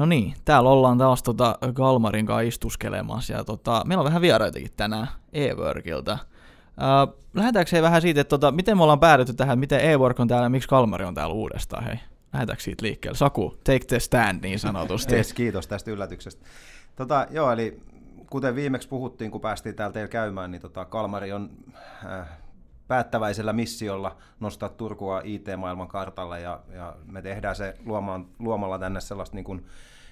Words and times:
No 0.00 0.06
niin, 0.06 0.34
täällä 0.44 0.70
ollaan 0.70 0.98
taas 0.98 1.22
tota 1.22 1.58
Galmarin 1.72 2.26
kanssa 2.26 2.40
istuskelemassa 2.40 3.32
ja 3.32 3.44
tota, 3.44 3.82
meillä 3.86 4.00
on 4.00 4.04
vähän 4.04 4.22
vieraitakin 4.22 4.70
tänään 4.76 5.08
e-workilta. 5.32 6.12
Äh, 6.12 7.14
lähdetäänkö 7.34 7.70
hei 7.72 7.82
vähän 7.82 8.02
siitä, 8.02 8.20
että 8.20 8.28
tota, 8.28 8.52
miten 8.52 8.76
me 8.76 8.82
ollaan 8.82 9.00
päädytty 9.00 9.34
tähän, 9.34 9.58
miten 9.58 9.80
e-work 9.80 10.20
on 10.20 10.28
täällä 10.28 10.44
ja 10.44 10.50
miksi 10.50 10.68
Kalmari 10.68 11.04
on 11.04 11.14
täällä 11.14 11.34
uudestaan, 11.34 11.84
hei? 11.84 12.00
Lähdetäänkö 12.32 12.62
siitä 12.62 12.86
liikkeelle? 12.86 13.16
Saku, 13.16 13.58
take 13.64 13.84
the 13.86 13.98
stand 13.98 14.42
niin 14.42 14.58
sanotusti. 14.58 15.14
Yes, 15.16 15.32
kiitos 15.32 15.66
tästä 15.66 15.90
yllätyksestä. 15.90 16.46
Tota, 16.96 17.26
joo, 17.30 17.52
eli 17.52 17.82
kuten 18.30 18.54
viimeksi 18.54 18.88
puhuttiin, 18.88 19.30
kun 19.30 19.40
päästiin 19.40 19.74
täällä 19.74 19.92
teillä 19.92 20.08
käymään, 20.08 20.50
niin 20.50 20.62
tota, 20.62 20.84
Kalmari 20.84 21.32
on 21.32 21.50
äh, 22.04 22.28
päättäväisellä 22.88 23.52
missiolla 23.52 24.16
nostaa 24.40 24.68
Turkua 24.68 25.20
IT-maailman 25.24 25.88
kartalle 25.88 26.40
ja, 26.40 26.60
ja 26.74 26.96
me 27.06 27.22
tehdään 27.22 27.56
se 27.56 27.76
luomaan, 27.86 28.26
luomalla 28.38 28.78
tänne 28.78 29.00
sellaista 29.00 29.36
niin 29.36 29.44
kuin 29.44 29.66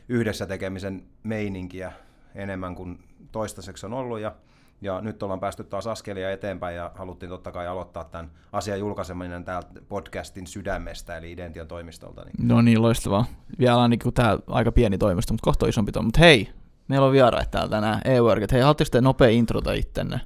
yhdessä 0.09 0.47
tekemisen 0.47 1.03
meininkiä 1.23 1.93
enemmän 2.35 2.75
kuin 2.75 2.99
toistaiseksi 3.33 3.87
on 3.87 3.93
ollut 3.93 4.21
ja, 4.21 4.35
ja 4.81 5.01
nyt 5.01 5.23
ollaan 5.23 5.41
päästy 5.41 5.65
taas 5.65 5.87
askelia 5.87 6.33
eteenpäin 6.33 6.77
ja 6.77 6.91
haluttiin 6.95 7.31
totta 7.31 7.53
kai 7.53 7.67
aloittaa 7.67 8.05
tämän 8.05 8.31
asian 8.53 8.79
julkaiseminen 8.79 9.45
täältä 9.45 9.69
podcastin 9.89 10.47
sydämestä 10.47 11.17
eli 11.17 11.33
Idention 11.33 11.69
toimistolta. 11.69 12.25
Niin. 12.25 12.49
No 12.49 12.63
niin, 12.63 12.83
loistavaa. 12.83 13.25
Vielä 13.59 13.77
on 13.77 13.91
niin 13.91 14.15
tämä 14.15 14.39
aika 14.47 14.73
pieni 14.73 14.99
toimisto, 14.99 15.35
mutta 15.35 15.45
kohta 15.45 15.67
isompi 15.67 15.93
toimisto. 15.93 16.07
Mutta 16.07 16.21
hei, 16.21 16.49
meillä 16.89 17.07
on 17.07 17.13
vieraita 17.13 17.51
täällä 17.51 17.71
tänään 17.71 18.01
e-work. 18.05 18.53
Hei, 18.53 18.61
haluatteko 18.61 18.89
te 18.93 19.01
nopea 19.01 19.29
introta 19.29 19.73
ittenne? 19.73 20.21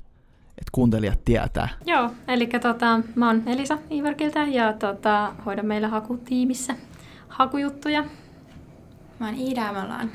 että 0.58 0.70
kuuntelijat 0.72 1.24
tietää. 1.24 1.68
Joo, 1.86 2.10
eli 2.28 2.46
tota, 2.46 3.00
mä 3.14 3.26
oon 3.26 3.42
Elisa 3.46 3.78
Iverkiltä 3.90 4.44
ja 4.44 4.72
tota, 4.72 5.32
hoidan 5.46 5.66
meillä 5.66 5.88
hakutiimissä 5.88 6.76
hakujuttuja. 7.28 8.04
Mä 9.22 9.28
oon 9.28 9.38
Iida 9.38 9.60
ja 9.60 9.72
me 9.72 9.80
ollaan 9.80 10.10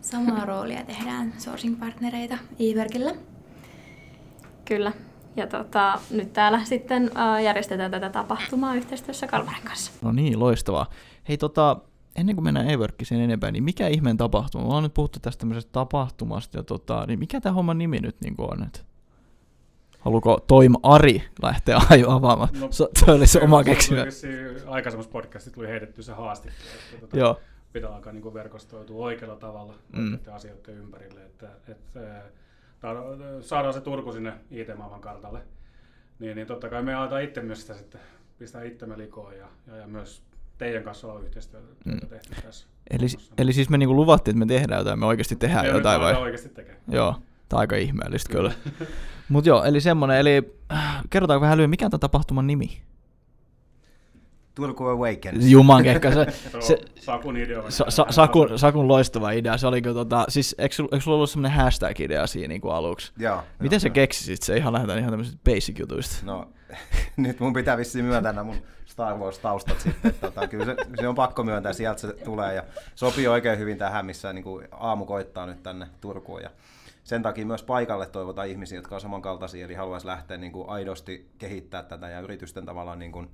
samaa 0.00 0.44
roolia 0.44 0.84
tehdään 0.84 1.32
sourcing-partnereita 1.38 2.38
Iverkillä. 2.60 3.14
Kyllä. 4.64 4.92
Ja 5.36 5.46
tota, 5.46 5.98
nyt 6.10 6.32
täällä 6.32 6.64
sitten 6.64 7.10
järjestetään 7.44 7.90
tätä 7.90 8.10
tapahtumaa 8.10 8.74
yhteistyössä 8.74 9.26
Kalmarin 9.26 9.62
kanssa. 9.64 9.92
No 10.02 10.12
niin, 10.12 10.40
loistavaa. 10.40 10.90
Hei 11.28 11.38
tota, 11.38 11.76
ennen 12.16 12.36
kuin 12.36 12.44
mennään 12.44 12.70
e-workkiin 12.70 13.20
enempää, 13.20 13.50
niin 13.50 13.64
mikä 13.64 13.88
ihmeen 13.88 14.16
tapahtuma? 14.16 14.64
Me 14.64 14.68
ollaan 14.68 14.82
nyt 14.82 14.94
puhuttu 14.94 15.18
tästä 15.20 15.40
tämmöisestä 15.40 15.72
tapahtumasta, 15.72 16.58
ja 16.58 16.62
tota, 16.62 17.06
niin 17.06 17.18
mikä 17.18 17.40
tämä 17.40 17.52
homman 17.52 17.78
nimi 17.78 17.98
nyt 17.98 18.16
niin 18.20 18.34
on? 18.38 18.62
Että 18.62 18.80
Haluuko 19.98 20.44
Toim 20.46 20.72
Ari 20.82 21.22
lähteä 21.42 21.78
avaamaan? 22.08 22.48
No, 22.60 22.68
se, 22.70 23.12
oli 23.12 23.26
se 23.26 23.40
oma 23.40 23.64
keksimä. 23.64 24.04
Aikaisemmassa 24.66 25.10
podcastissa 25.10 25.54
tuli 25.54 25.68
heitetty 25.68 26.02
se 26.02 26.12
haaste, 26.12 26.48
että 26.48 26.98
tuota, 27.00 27.18
Joo. 27.18 27.40
Pitää 27.76 27.94
alkaa 27.94 28.12
niin 28.12 28.34
verkostoitua 28.34 29.04
oikealla 29.04 29.36
tavalla 29.36 29.74
mm. 29.96 30.18
asioiden 30.32 30.74
ympärille, 30.74 31.20
että, 31.24 31.48
että 31.68 32.22
saadaan 33.40 33.74
se 33.74 33.80
Turku 33.80 34.12
sinne 34.12 34.32
IT-maailman 34.50 35.00
kartalle. 35.00 35.40
Niin, 36.18 36.36
niin 36.36 36.46
totta 36.46 36.68
kai 36.68 36.82
me 36.82 36.94
aletaan 36.94 37.22
itse 37.22 37.42
myös 37.42 37.60
sitä 37.60 37.74
sitten 37.74 38.00
pistää 38.38 38.62
itsemme 38.62 38.98
likoon 38.98 39.36
ja, 39.36 39.46
ja, 39.66 39.76
ja 39.76 39.86
myös 39.86 40.22
teidän 40.58 40.82
kanssa 40.82 41.12
on 41.12 41.24
yhteistyötä 41.24 41.66
mm. 41.84 42.08
tehty 42.08 42.42
tässä. 42.42 42.66
Eli, 42.90 43.06
eli 43.38 43.52
siis 43.52 43.70
me 43.70 43.78
niinku 43.78 43.96
luvattiin, 43.96 44.32
että 44.32 44.46
me 44.46 44.54
tehdään 44.54 44.80
jotain, 44.80 44.98
me 44.98 45.06
oikeasti 45.06 45.36
tehdään 45.36 45.66
me 45.66 45.72
jotain 45.72 46.00
vai? 46.00 46.14
oikeasti 46.14 46.48
tekee. 46.48 46.76
Joo. 46.88 47.12
Tämä 47.48 47.58
on 47.58 47.60
aika 47.60 47.76
ihmeellistä 47.76 48.32
kyllä. 48.32 48.52
Mutta 49.28 49.48
joo, 49.48 49.64
eli 49.64 49.80
semmoinen, 49.80 50.18
eli 50.18 50.56
äh, 50.72 51.02
kerrotaanko 51.10 51.40
vähän 51.40 51.58
lyhyesti, 51.58 51.70
mikä 51.70 51.84
on 51.84 51.90
tämän 51.90 52.00
tapahtuman 52.00 52.46
nimi? 52.46 52.82
Turku 54.56 54.86
Awakens. 54.86 55.46
Juman 55.52 55.82
kekka. 55.82 56.12
Se, 56.12 56.26
se, 56.60 56.78
Sakun 57.00 57.36
idea. 57.36 57.62
Sa, 57.68 57.84
sa, 57.88 58.06
sakun, 58.10 58.58
Sakun 58.58 58.88
loistava 58.88 59.30
idea. 59.30 59.58
Se 59.58 59.66
oli 59.66 59.82
kyllä 59.82 59.94
tota, 59.94 60.24
siis 60.28 60.54
eikö, 60.58 60.74
eikö 60.82 61.00
sulla 61.00 61.16
ollut 61.16 61.30
semmoinen 61.30 61.58
hashtag-idea 61.58 62.26
siinä 62.26 62.48
niin 62.48 62.60
kuin 62.60 62.74
aluksi? 62.74 63.12
Joo. 63.18 63.42
Miten 63.58 63.76
joo, 63.76 63.80
sä 63.80 63.90
keksisit 63.90 64.42
se? 64.42 64.56
Ihan 64.56 64.72
lähdetään 64.72 64.98
ihan 64.98 65.10
tämmöisistä 65.10 65.40
basic-jutuista. 65.50 66.26
No, 66.26 66.48
nyt 67.16 67.40
mun 67.40 67.52
pitää 67.52 67.76
vissiin 67.76 68.04
myöntää 68.04 68.32
nämä 68.32 68.44
mun 68.44 68.62
Star 68.86 69.18
Wars-taustat 69.18 69.80
sitten. 69.80 70.14
Tota, 70.20 70.48
kyllä 70.48 70.64
se, 70.64 70.76
se, 71.00 71.08
on 71.08 71.14
pakko 71.14 71.44
myöntää, 71.44 71.72
sieltä 71.72 72.00
se 72.00 72.12
tulee 72.12 72.54
ja 72.54 72.62
sopii 72.94 73.28
oikein 73.28 73.58
hyvin 73.58 73.78
tähän, 73.78 74.06
missä 74.06 74.32
niin 74.32 74.44
kuin 74.44 74.68
aamu 74.70 75.06
koittaa 75.06 75.46
nyt 75.46 75.62
tänne 75.62 75.86
Turkuun. 76.00 76.42
Ja 76.42 76.50
sen 77.04 77.22
takia 77.22 77.46
myös 77.46 77.62
paikalle 77.62 78.06
toivotaan 78.06 78.48
ihmisiä, 78.48 78.78
jotka 78.78 78.94
on 78.94 79.00
samankaltaisia, 79.00 79.64
eli 79.64 79.74
haluaisi 79.74 80.06
lähteä 80.06 80.36
niin 80.36 80.52
kuin 80.52 80.68
aidosti 80.68 81.30
kehittää 81.38 81.82
tätä 81.82 82.08
ja 82.08 82.20
yritysten 82.20 82.66
tavallaan 82.66 82.98
niin 82.98 83.12
kuin, 83.12 83.28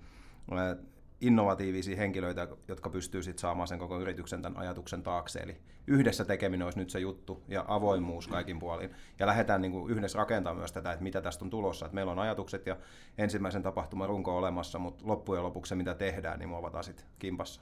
innovatiivisia 1.23 1.97
henkilöitä, 1.97 2.49
jotka 2.69 2.91
pystyy 2.91 3.23
sitten 3.23 3.41
saamaan 3.41 3.69
sen 3.69 3.79
koko 3.79 4.01
yrityksen 4.01 4.43
tämän 4.43 4.59
ajatuksen 4.59 5.03
taakse. 5.03 5.39
Eli 5.39 5.57
yhdessä 5.87 6.25
tekeminen 6.25 6.65
olisi 6.65 6.79
nyt 6.79 6.91
se 6.91 7.01
juttu 7.01 7.43
ja 7.49 7.65
avoimuus 7.69 8.29
kaikin 8.29 8.59
puolin. 8.59 8.91
Ja 9.19 9.27
lähdetään 9.27 9.61
niin 9.61 9.73
kuin 9.73 9.91
yhdessä 9.91 10.19
rakentamaan 10.19 10.59
myös 10.59 10.73
tätä, 10.73 10.93
että 10.93 11.03
mitä 11.03 11.23
tästä 11.23 11.45
on 11.45 11.51
tulossa. 11.51 11.87
Että 11.87 11.95
meillä 11.95 12.13
on 12.13 12.19
ajatukset 12.19 12.67
ja 12.67 12.77
ensimmäisen 13.19 13.63
tapahtuman 13.63 14.09
runko 14.09 14.37
olemassa, 14.37 14.79
mutta 14.79 15.05
loppujen 15.07 15.43
lopuksi 15.43 15.69
se, 15.69 15.75
mitä 15.75 15.95
tehdään, 15.95 16.39
niin 16.39 16.49
muovataan 16.49 16.85
sitten 16.85 17.07
kimpassa. 17.19 17.61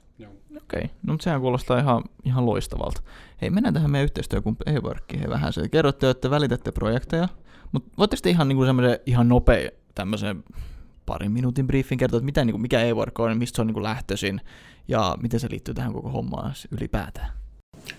Okei, 0.57 0.81
okay. 0.83 0.89
no 1.03 1.13
mutta 1.13 1.23
sehän 1.23 1.41
kuulostaa 1.41 1.79
ihan, 1.79 2.03
ihan 2.25 2.45
loistavalta. 2.45 3.01
Hei, 3.41 3.49
mennään 3.49 3.73
tähän 3.73 3.91
meidän 3.91 4.03
yhteistyökumppaan 4.03 4.75
e 4.75 5.29
vähän. 5.29 5.53
Se. 5.53 5.69
Kerrotte, 5.69 6.09
että 6.09 6.29
välitätte 6.29 6.71
projekteja, 6.71 7.27
mutta 7.71 7.89
voitteko 7.97 8.19
te 8.23 8.29
ihan, 8.29 8.47
niin 8.47 8.57
kuin 8.57 8.69
ihan 9.05 9.29
nopea 9.29 9.69
tämmöisen 9.95 10.43
parin 11.05 11.31
minuutin 11.31 11.67
briefin 11.67 11.97
kertoa, 11.97 12.17
että 12.17 12.25
mitä, 12.25 12.45
niin 12.45 12.53
kuin, 12.53 12.61
mikä 12.61 12.79
e-work 12.79 13.19
on, 13.19 13.37
mistä 13.37 13.55
se 13.55 13.61
on 13.61 13.67
niin 13.67 13.73
kuin 13.73 13.83
lähtöisin 13.83 14.41
ja 14.87 15.15
miten 15.21 15.39
se 15.39 15.47
liittyy 15.51 15.73
tähän 15.73 15.93
koko 15.93 16.09
hommaan 16.09 16.53
ylipäätään. 16.71 17.31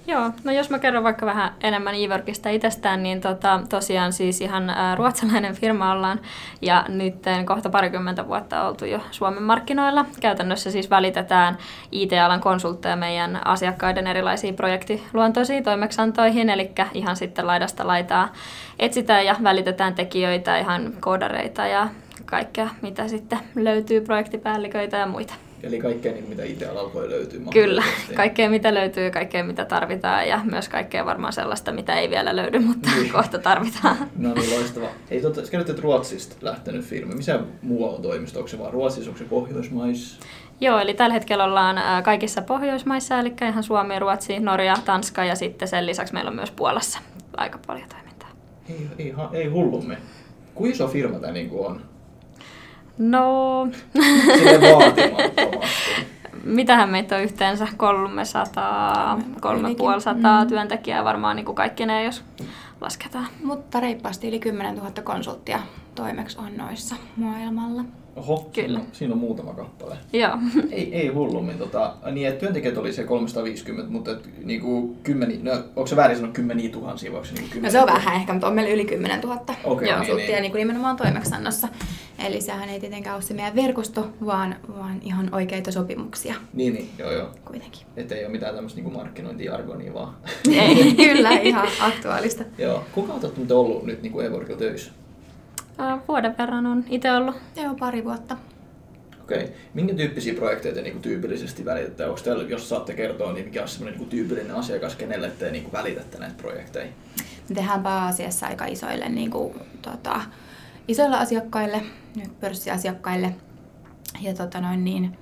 Joo, 0.07 0.31
no 0.45 0.53
jos 0.53 0.71
mä 0.71 0.79
kerron 0.79 1.05
vaikka 1.05 1.27
vähän 1.27 1.55
enemmän 1.61 1.95
e-workista 1.95 2.49
itsestään, 2.51 3.03
niin 3.03 3.21
tota, 3.21 3.61
tosiaan 3.69 4.13
siis 4.13 4.41
ihan 4.41 4.73
ruotsalainen 4.97 5.55
firma 5.55 5.93
ollaan 5.93 6.21
ja 6.63 6.85
nyt 6.89 7.15
kohta 7.45 7.71
parikymmentä 7.71 8.29
vuotta 8.29 8.63
oltu 8.63 8.85
jo 8.85 9.01
Suomen 9.11 9.43
markkinoilla. 9.43 10.05
Käytännössä 10.21 10.71
siis 10.71 10.91
välitetään 10.91 11.59
IT-alan 11.93 12.41
konsultteja 12.41 12.97
meidän 12.97 13.47
asiakkaiden 13.47 14.07
erilaisiin 14.07 14.57
projektiluontoisiin 14.57 15.65
toimeksiantoihin, 15.65 16.51
eli 16.51 16.71
ihan 16.95 17.17
sitten 17.17 17.47
laidasta 17.47 17.87
laitaa 17.87 18.33
etsitään 18.79 19.27
ja 19.27 19.37
välitetään 19.43 19.95
tekijöitä, 19.95 20.59
ihan 20.59 20.93
koodareita 21.01 21.67
ja 21.67 21.89
kaikkea, 22.33 22.71
mitä 22.83 23.09
sitten 23.09 23.39
löytyy, 23.55 24.01
projektipäälliköitä 24.01 24.97
ja 24.97 25.07
muita. 25.07 25.35
Eli 25.63 25.79
kaikkea, 25.79 26.13
niin, 26.13 26.29
mitä 26.29 26.45
itse 26.45 26.67
alkoi 26.67 27.11
löytyä. 27.11 27.41
Kyllä, 27.53 27.83
kaikkea 28.15 28.51
mitä 28.51 28.75
löytyy, 28.75 29.11
kaikkea 29.11 29.45
mitä 29.45 29.65
tarvitaan 29.65 30.29
ja 30.29 30.41
myös 30.45 30.69
kaikkea 30.69 31.05
varmaan 31.05 31.33
sellaista, 31.33 31.73
mitä 31.73 31.95
ei 31.95 32.11
vielä 32.11 32.37
löydy, 32.37 32.59
mutta 32.59 32.91
niin. 32.97 33.13
kohta 33.13 33.39
tarvitaan. 33.39 33.97
No 34.17 34.35
niin, 34.35 34.51
loistavaa. 34.51 34.91
Hei, 35.11 35.21
tuota, 35.21 35.43
kerrotte, 35.51 35.73
että 35.73 35.83
Ruotsista 35.83 36.37
lähtenyt 36.41 36.85
firma. 36.85 37.15
Missä 37.15 37.41
muualla 37.63 37.97
on 37.97 38.03
toimisto? 38.03 38.39
Onko 38.39 38.49
se 38.49 38.59
vaan 38.59 38.73
Ruotsissa, 38.73 39.11
onko 39.11 39.19
se 39.19 39.25
Pohjoismaissa? 39.25 40.27
Joo, 40.61 40.79
eli 40.79 40.95
tällä 40.95 41.15
hetkellä 41.15 41.45
ollaan 41.45 42.03
kaikissa 42.03 42.43
Pohjoismaissa, 42.43 43.19
eli 43.19 43.33
ihan 43.49 43.63
Suomi, 43.63 43.99
Ruotsi, 43.99 44.41
Norja, 44.41 44.77
Tanska 44.85 45.25
ja 45.25 45.35
sitten 45.35 45.69
sen 45.69 45.87
lisäksi 45.87 46.15
meillä 46.15 46.29
on 46.29 46.37
myös 46.37 46.51
Puolassa 46.51 46.99
aika 47.37 47.59
paljon 47.67 47.89
toimintaa. 47.89 48.31
Ei, 48.69 48.87
ei, 48.99 49.15
ei 49.33 49.47
hullumme. 49.47 49.97
Kuinka 50.55 50.75
iso 50.75 50.89
firma 50.89 51.19
tämä 51.19 51.33
niin 51.33 51.51
on? 51.53 51.92
No... 53.11 53.69
Sille. 54.39 54.93
Mitähän 56.45 56.89
meitä 56.89 57.17
on 57.17 57.23
yhteensä? 57.23 57.67
300, 57.77 59.19
350 59.41 60.43
mm. 60.43 60.49
työntekijää 60.49 61.05
varmaan 61.05 61.37
niin 61.37 61.47
kuin 61.47 61.57
kaikki 61.57 61.87
ne, 61.87 62.05
jos 62.05 62.25
lasketaan. 62.81 63.27
Mutta 63.45 63.81
reippaasti 63.81 64.29
yli 64.29 64.39
10 64.39 64.75
000 64.77 64.91
konsulttia 65.05 65.59
toimeksi 65.95 66.39
on 66.39 66.57
noissa 66.57 66.97
maailmalla. 67.17 67.85
Oho, 68.17 68.51
Kyllä. 68.55 68.67
Siinä, 68.67 68.81
on, 68.81 68.87
siinä 68.93 69.15
on 69.15 69.21
muutama 69.21 69.55
kappale. 69.55 69.97
Joo. 70.13 70.39
ei, 70.71 70.95
ei 70.95 71.09
hullummin. 71.09 71.59
Tota, 71.59 71.95
niin, 72.13 72.29
että 72.29 72.41
työntekijät 72.41 72.77
oli 72.77 72.93
se 72.93 73.05
350, 73.05 73.93
mutta 73.93 74.11
et, 74.11 74.29
niinku, 74.45 74.97
kymmeni, 75.03 75.41
no, 75.43 75.53
onko 75.53 75.87
se 75.87 75.97
väärin 75.97 76.17
sanoa 76.17 76.33
kymmeniä 76.33 76.71
tuhansia? 76.71 77.13
Vai 77.13 77.27
se, 77.27 77.35
niinku 77.35 77.59
no 77.63 77.71
se 77.71 77.81
on 77.81 77.87
vähän 77.87 78.17
ehkä, 78.17 78.33
mutta 78.33 78.47
on 78.47 78.55
meillä 78.55 78.73
yli 78.73 78.85
10 78.85 79.21
000 79.21 79.45
okay, 79.65 79.89
Joo. 79.89 80.01
niin, 80.01 80.17
niin. 80.17 80.43
Niin 80.43 80.53
kuin 80.53 80.59
nimenomaan 80.59 80.97
toimeksannossa. 80.97 81.69
Eli 82.19 82.41
sehän 82.41 82.69
ei 82.69 82.81
tietenkään 82.81 83.17
ole 83.17 83.23
se 83.23 83.35
meidän 83.35 83.57
verkosto, 83.57 84.09
vaan, 84.27 84.57
vaan 84.79 85.01
ihan 85.03 85.35
oikeita 85.35 85.73
sopimuksia. 85.73 86.35
Niin, 86.55 86.75
niin 86.75 86.91
joo 86.99 87.13
joo. 87.13 87.29
Kuitenkin. 87.45 87.87
Että 87.97 88.15
ei 88.15 88.25
ole 88.25 88.33
mitään 88.33 88.55
tämmöistä 88.55 88.81
niinku 88.81 88.99
markkinointiargonia 88.99 89.95
vaan. 89.95 90.15
ei, 90.53 90.95
kyllä, 90.95 91.31
ihan 91.41 91.69
aktuaalista. 91.81 92.45
joo. 92.59 92.85
Kuka 92.93 93.13
olet 93.13 93.51
ollut 93.51 93.85
nyt 93.87 94.03
niinku 94.03 94.21
Evorkilla 94.21 94.59
töissä? 94.59 94.93
Vuoden 96.09 96.35
verran 96.39 96.67
on 96.67 96.85
itse 96.89 97.13
ollut. 97.13 97.37
Joo, 97.57 97.75
pari 97.75 98.05
vuotta. 98.05 98.37
Okei. 99.23 99.45
Okay. 99.45 99.55
Minkä 99.75 99.95
tyyppisiä 99.95 100.35
projekteja 100.35 100.75
te 100.75 100.83
niin 100.83 101.03
tyypillisesti 101.03 101.65
välitätte? 101.65 102.07
Onko 102.07 102.21
teillä, 102.21 102.45
jos 102.45 102.69
saatte 102.69 102.95
kertoa, 102.95 103.33
niin 103.33 103.45
mikä 103.45 103.63
on 103.63 103.69
semmoinen 103.69 104.01
niin 104.01 104.11
tyypillinen 104.11 104.57
asiakas, 104.57 104.97
kenelle 104.97 105.31
te 105.31 105.51
niin 105.51 105.73
välitätte 105.73 106.19
näitä 106.19 106.35
projekteja? 106.37 106.93
Me 107.49 107.55
tehdään 107.55 107.83
pääasiassa 107.83 108.47
aika 108.47 108.67
isoille, 108.67 109.09
niin 109.09 109.31
kuin, 109.31 109.55
tota, 109.83 110.21
isoille 110.89 111.17
asiakkaille, 111.17 111.83
pörssiasiakkaille. 112.41 113.35
Ja 114.21 114.35
tota 114.35 114.61
noin, 114.61 114.85
niin, 114.85 115.19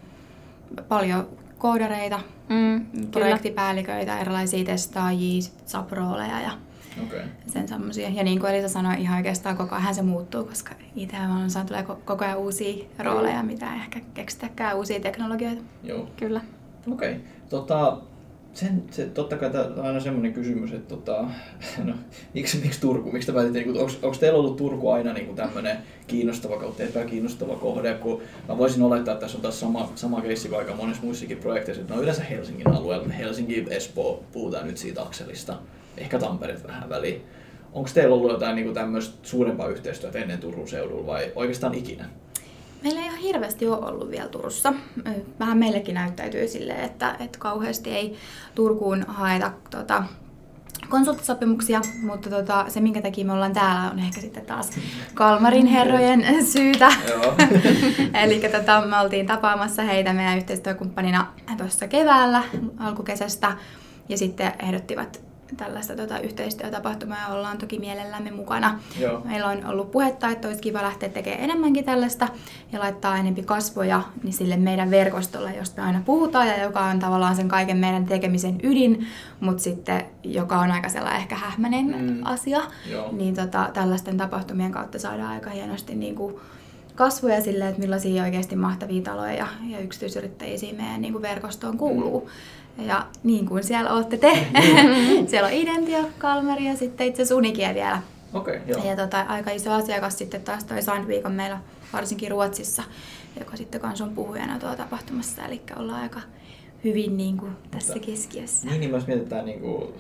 paljon 0.89 1.29
koodareita, 1.59 2.21
Mm, 2.51 2.87
projektipäälliköitä, 3.11 4.19
erilaisia 4.19 4.65
testaajia, 4.65 5.43
saprooleja 5.67 6.41
ja 6.41 6.51
Okay. 7.07 7.23
sen 7.47 7.69
semmosia. 7.69 8.09
Ja 8.09 8.23
niin 8.23 8.41
kuin 8.41 8.55
Elisa 8.55 8.69
sanoi, 8.69 9.01
ihan 9.01 9.17
oikeastaan 9.17 9.57
koko 9.57 9.75
ajan 9.75 9.95
se 9.95 10.03
muuttuu, 10.03 10.45
koska 10.45 10.75
IT-maailmassa 10.97 11.65
tulee 11.65 11.83
ko- 11.83 11.99
koko 12.05 12.25
ajan 12.25 12.39
uusia 12.39 12.85
rooleja, 12.99 13.43
mitä 13.43 13.75
ei 13.75 13.81
ehkä 13.81 14.01
keksitäkään 14.15 14.77
uusia 14.77 15.01
teknologioita. 15.01 15.63
Joo. 15.85 16.09
Kyllä. 16.17 16.41
Okei. 16.93 17.11
Okay. 17.11 17.23
Tota, 17.49 17.99
sen, 18.55 18.83
se, 18.91 19.07
totta 19.07 19.37
kai 19.37 19.51
tämä 19.51 19.65
on 19.65 19.87
aina 19.87 20.01
semmoinen 20.01 20.33
kysymys, 20.33 20.73
että 20.73 20.89
tota, 20.89 21.25
no, 21.85 21.95
miksi, 22.35 22.59
miksi 22.59 22.81
Turku? 22.81 23.13
Miksi 23.13 23.27
te 23.27 23.33
päätitte, 23.33 23.59
niin 23.59 23.79
onko 23.79 24.17
teillä 24.21 24.39
ollut 24.39 24.57
Turku 24.57 24.91
aina 24.91 25.13
niin 25.13 25.37
tämmöinen 25.37 25.79
kiinnostava 26.07 26.57
kautta 26.57 26.83
epäkiinnostava 26.83 27.57
kohde? 27.57 27.95
Kun 27.95 28.23
mä 28.49 28.59
voisin 28.59 28.83
olettaa, 28.83 29.15
että 29.15 29.21
tässä 29.21 29.39
on 29.39 29.43
taas 29.43 29.61
sama, 29.61 29.93
sama 29.95 30.21
keissi 30.21 30.49
kuin 30.49 30.59
aika 30.59 30.75
monessa 30.75 31.03
muissakin 31.03 31.39
projekteissa, 31.39 31.81
että 31.81 31.95
ne 31.95 31.99
on 31.99 32.03
yleensä 32.03 32.25
Helsingin 32.25 32.71
alueella. 32.71 33.09
Helsinki, 33.09 33.67
Espoo, 33.71 34.25
puhutaan 34.33 34.67
nyt 34.67 34.77
siitä 34.77 35.03
akselista. 35.03 35.59
Ehkä 35.97 36.19
Tampereet 36.19 36.67
vähän 36.69 36.89
väliin. 36.89 37.25
Onko 37.73 37.91
teillä 37.95 38.15
ollut 38.15 38.31
jotain 38.31 38.57
niin 38.57 38.75
tämmöistä 38.75 39.19
suurempaa 39.23 39.69
yhteistyötä 39.69 40.19
ennen 40.19 40.39
Turun 40.39 40.69
seudulla 40.69 41.07
vai 41.07 41.33
oikeastaan 41.35 41.75
ikinä? 41.75 42.05
Meillä 42.83 43.01
ei 43.01 43.07
ihan 43.07 43.19
hirveästi 43.19 43.67
ole 43.67 43.87
ollut 43.87 44.11
vielä 44.11 44.29
Turussa. 44.29 44.75
Vähän 45.41 45.59
meillekin 45.59 45.95
näyttäytyy 45.95 46.49
silleen, 46.49 46.85
että, 46.85 47.17
että 47.21 47.39
kauheasti 47.39 47.91
ei 47.91 48.17
Turkuun 48.55 49.05
haeta 49.09 49.53
tota, 49.71 50.05
konsulttisopimuksia, 50.89 51.81
mutta 52.03 52.31
tota, 52.31 52.65
se 52.69 52.81
minkä 52.81 53.03
takia 53.03 53.25
me 53.25 53.33
ollaan 53.33 53.53
täällä 53.53 53.91
on 53.91 53.99
ehkä 53.99 54.21
sitten 54.21 54.47
taas 54.47 54.71
Kalmarin 55.15 55.67
herrojen 55.77 56.47
syytä. 56.47 56.89
Eli 58.23 58.41
tota, 58.41 58.87
me 58.87 59.01
oltiin 59.01 59.27
tapaamassa 59.27 59.83
heitä 59.83 60.13
meidän 60.13 60.37
yhteistyökumppanina 60.39 61.27
tuossa 61.59 61.89
keväällä 61.89 62.43
alkukesästä 62.79 63.57
ja 64.09 64.19
sitten 64.19 64.53
ehdottivat 64.63 65.30
tällaista 65.57 65.97
tota, 65.97 66.19
yhteistyötapahtumaa 66.19 67.19
ja 67.29 67.35
ollaan 67.35 67.59
toki 67.59 67.79
mielellämme 67.79 68.31
mukana. 68.31 68.79
Joo. 68.99 69.21
Meillä 69.25 69.47
on 69.49 69.67
ollut 69.67 69.91
puhetta, 69.91 70.29
että 70.29 70.49
olisi 70.49 70.63
kiva 70.63 70.83
lähteä 70.83 71.09
tekemään 71.09 71.45
enemmänkin 71.45 71.85
tällaista 71.85 72.29
ja 72.73 72.81
laittaa 72.81 73.17
enempi 73.17 73.43
kasvoja 73.43 74.03
niin 74.23 74.33
sille 74.33 74.57
meidän 74.57 74.91
verkostolle, 74.91 75.55
josta 75.57 75.85
aina 75.85 76.03
puhutaan 76.05 76.49
ja 76.49 76.63
joka 76.63 76.81
on 76.81 76.99
tavallaan 76.99 77.37
sen 77.37 77.49
kaiken 77.49 77.77
meidän 77.77 78.07
tekemisen 78.07 78.61
ydin, 78.63 79.07
mutta 79.41 79.63
sitten 79.63 80.05
joka 80.25 80.59
on 80.59 80.71
aika 80.71 80.89
sellainen 80.89 81.21
ehkä 81.21 81.35
hähmäinen 81.37 81.87
Mm. 82.01 82.21
asia. 82.25 82.61
Joo. 82.91 83.09
Niin 83.13 83.35
tota, 83.35 83.71
tällaisten 83.75 84.17
tapahtumien 84.17 84.73
kautta 84.73 84.99
saadaan 84.99 85.33
aika 85.33 85.51
hienosti 85.51 85.95
niin 85.95 86.15
kuin 86.15 86.35
kasvoja 87.01 87.41
sille, 87.41 87.69
että 87.69 87.81
millaisia 87.81 88.23
oikeasti 88.23 88.57
mahtavia 88.57 89.03
taloja 89.03 89.33
ja, 89.33 89.47
ja 89.69 89.79
yksityisyrittäjiä 89.79 90.59
siinä 90.59 90.83
meidän 90.83 91.03
niin 91.03 91.13
kuin 91.13 91.23
verkostoon 91.23 91.79
kuuluu. 91.79 92.31
Ja 92.79 93.07
niin 93.23 93.47
kuin 93.47 93.65
siellä 93.65 93.95
olette 93.95 94.17
te, 94.17 94.47
siellä 95.27 95.47
on 95.47 95.53
Identio, 95.53 96.11
Kalmari 96.19 96.65
ja 96.67 96.77
sitten 96.77 97.07
itse 97.07 97.23
asiassa 97.23 97.37
Unikia 97.37 97.75
vielä. 97.75 98.03
Okay, 98.35 98.61
joo. 98.67 98.85
Ja 98.85 98.97
tota, 98.97 99.21
aika 99.21 99.51
iso 99.51 99.73
asiakas 99.73 100.19
sitten 100.19 100.43
taas 100.43 100.65
toi 100.65 100.83
Sandviikon 100.83 101.33
meillä 101.33 101.59
varsinkin 101.93 102.31
Ruotsissa, 102.31 102.83
joka 103.39 103.57
sitten 103.57 103.81
kanssa 103.81 104.05
on 104.05 104.15
puhujana 104.15 104.59
tuolla 104.59 104.77
tapahtumassa. 104.77 105.45
Eli 105.47 105.61
ollaan 105.77 106.03
aika 106.03 106.21
hyvin 106.85 107.17
niin 107.17 107.37
kuin 107.37 107.53
tässä 107.71 107.93
Mutta- 107.93 108.07
keskiössä. 108.07 108.67
Niin, 108.67 108.81
niin 108.81 108.91
myös 108.91 109.07
mietitään 109.07 109.45
niin 109.47 109.61
kuin, 109.61 109.95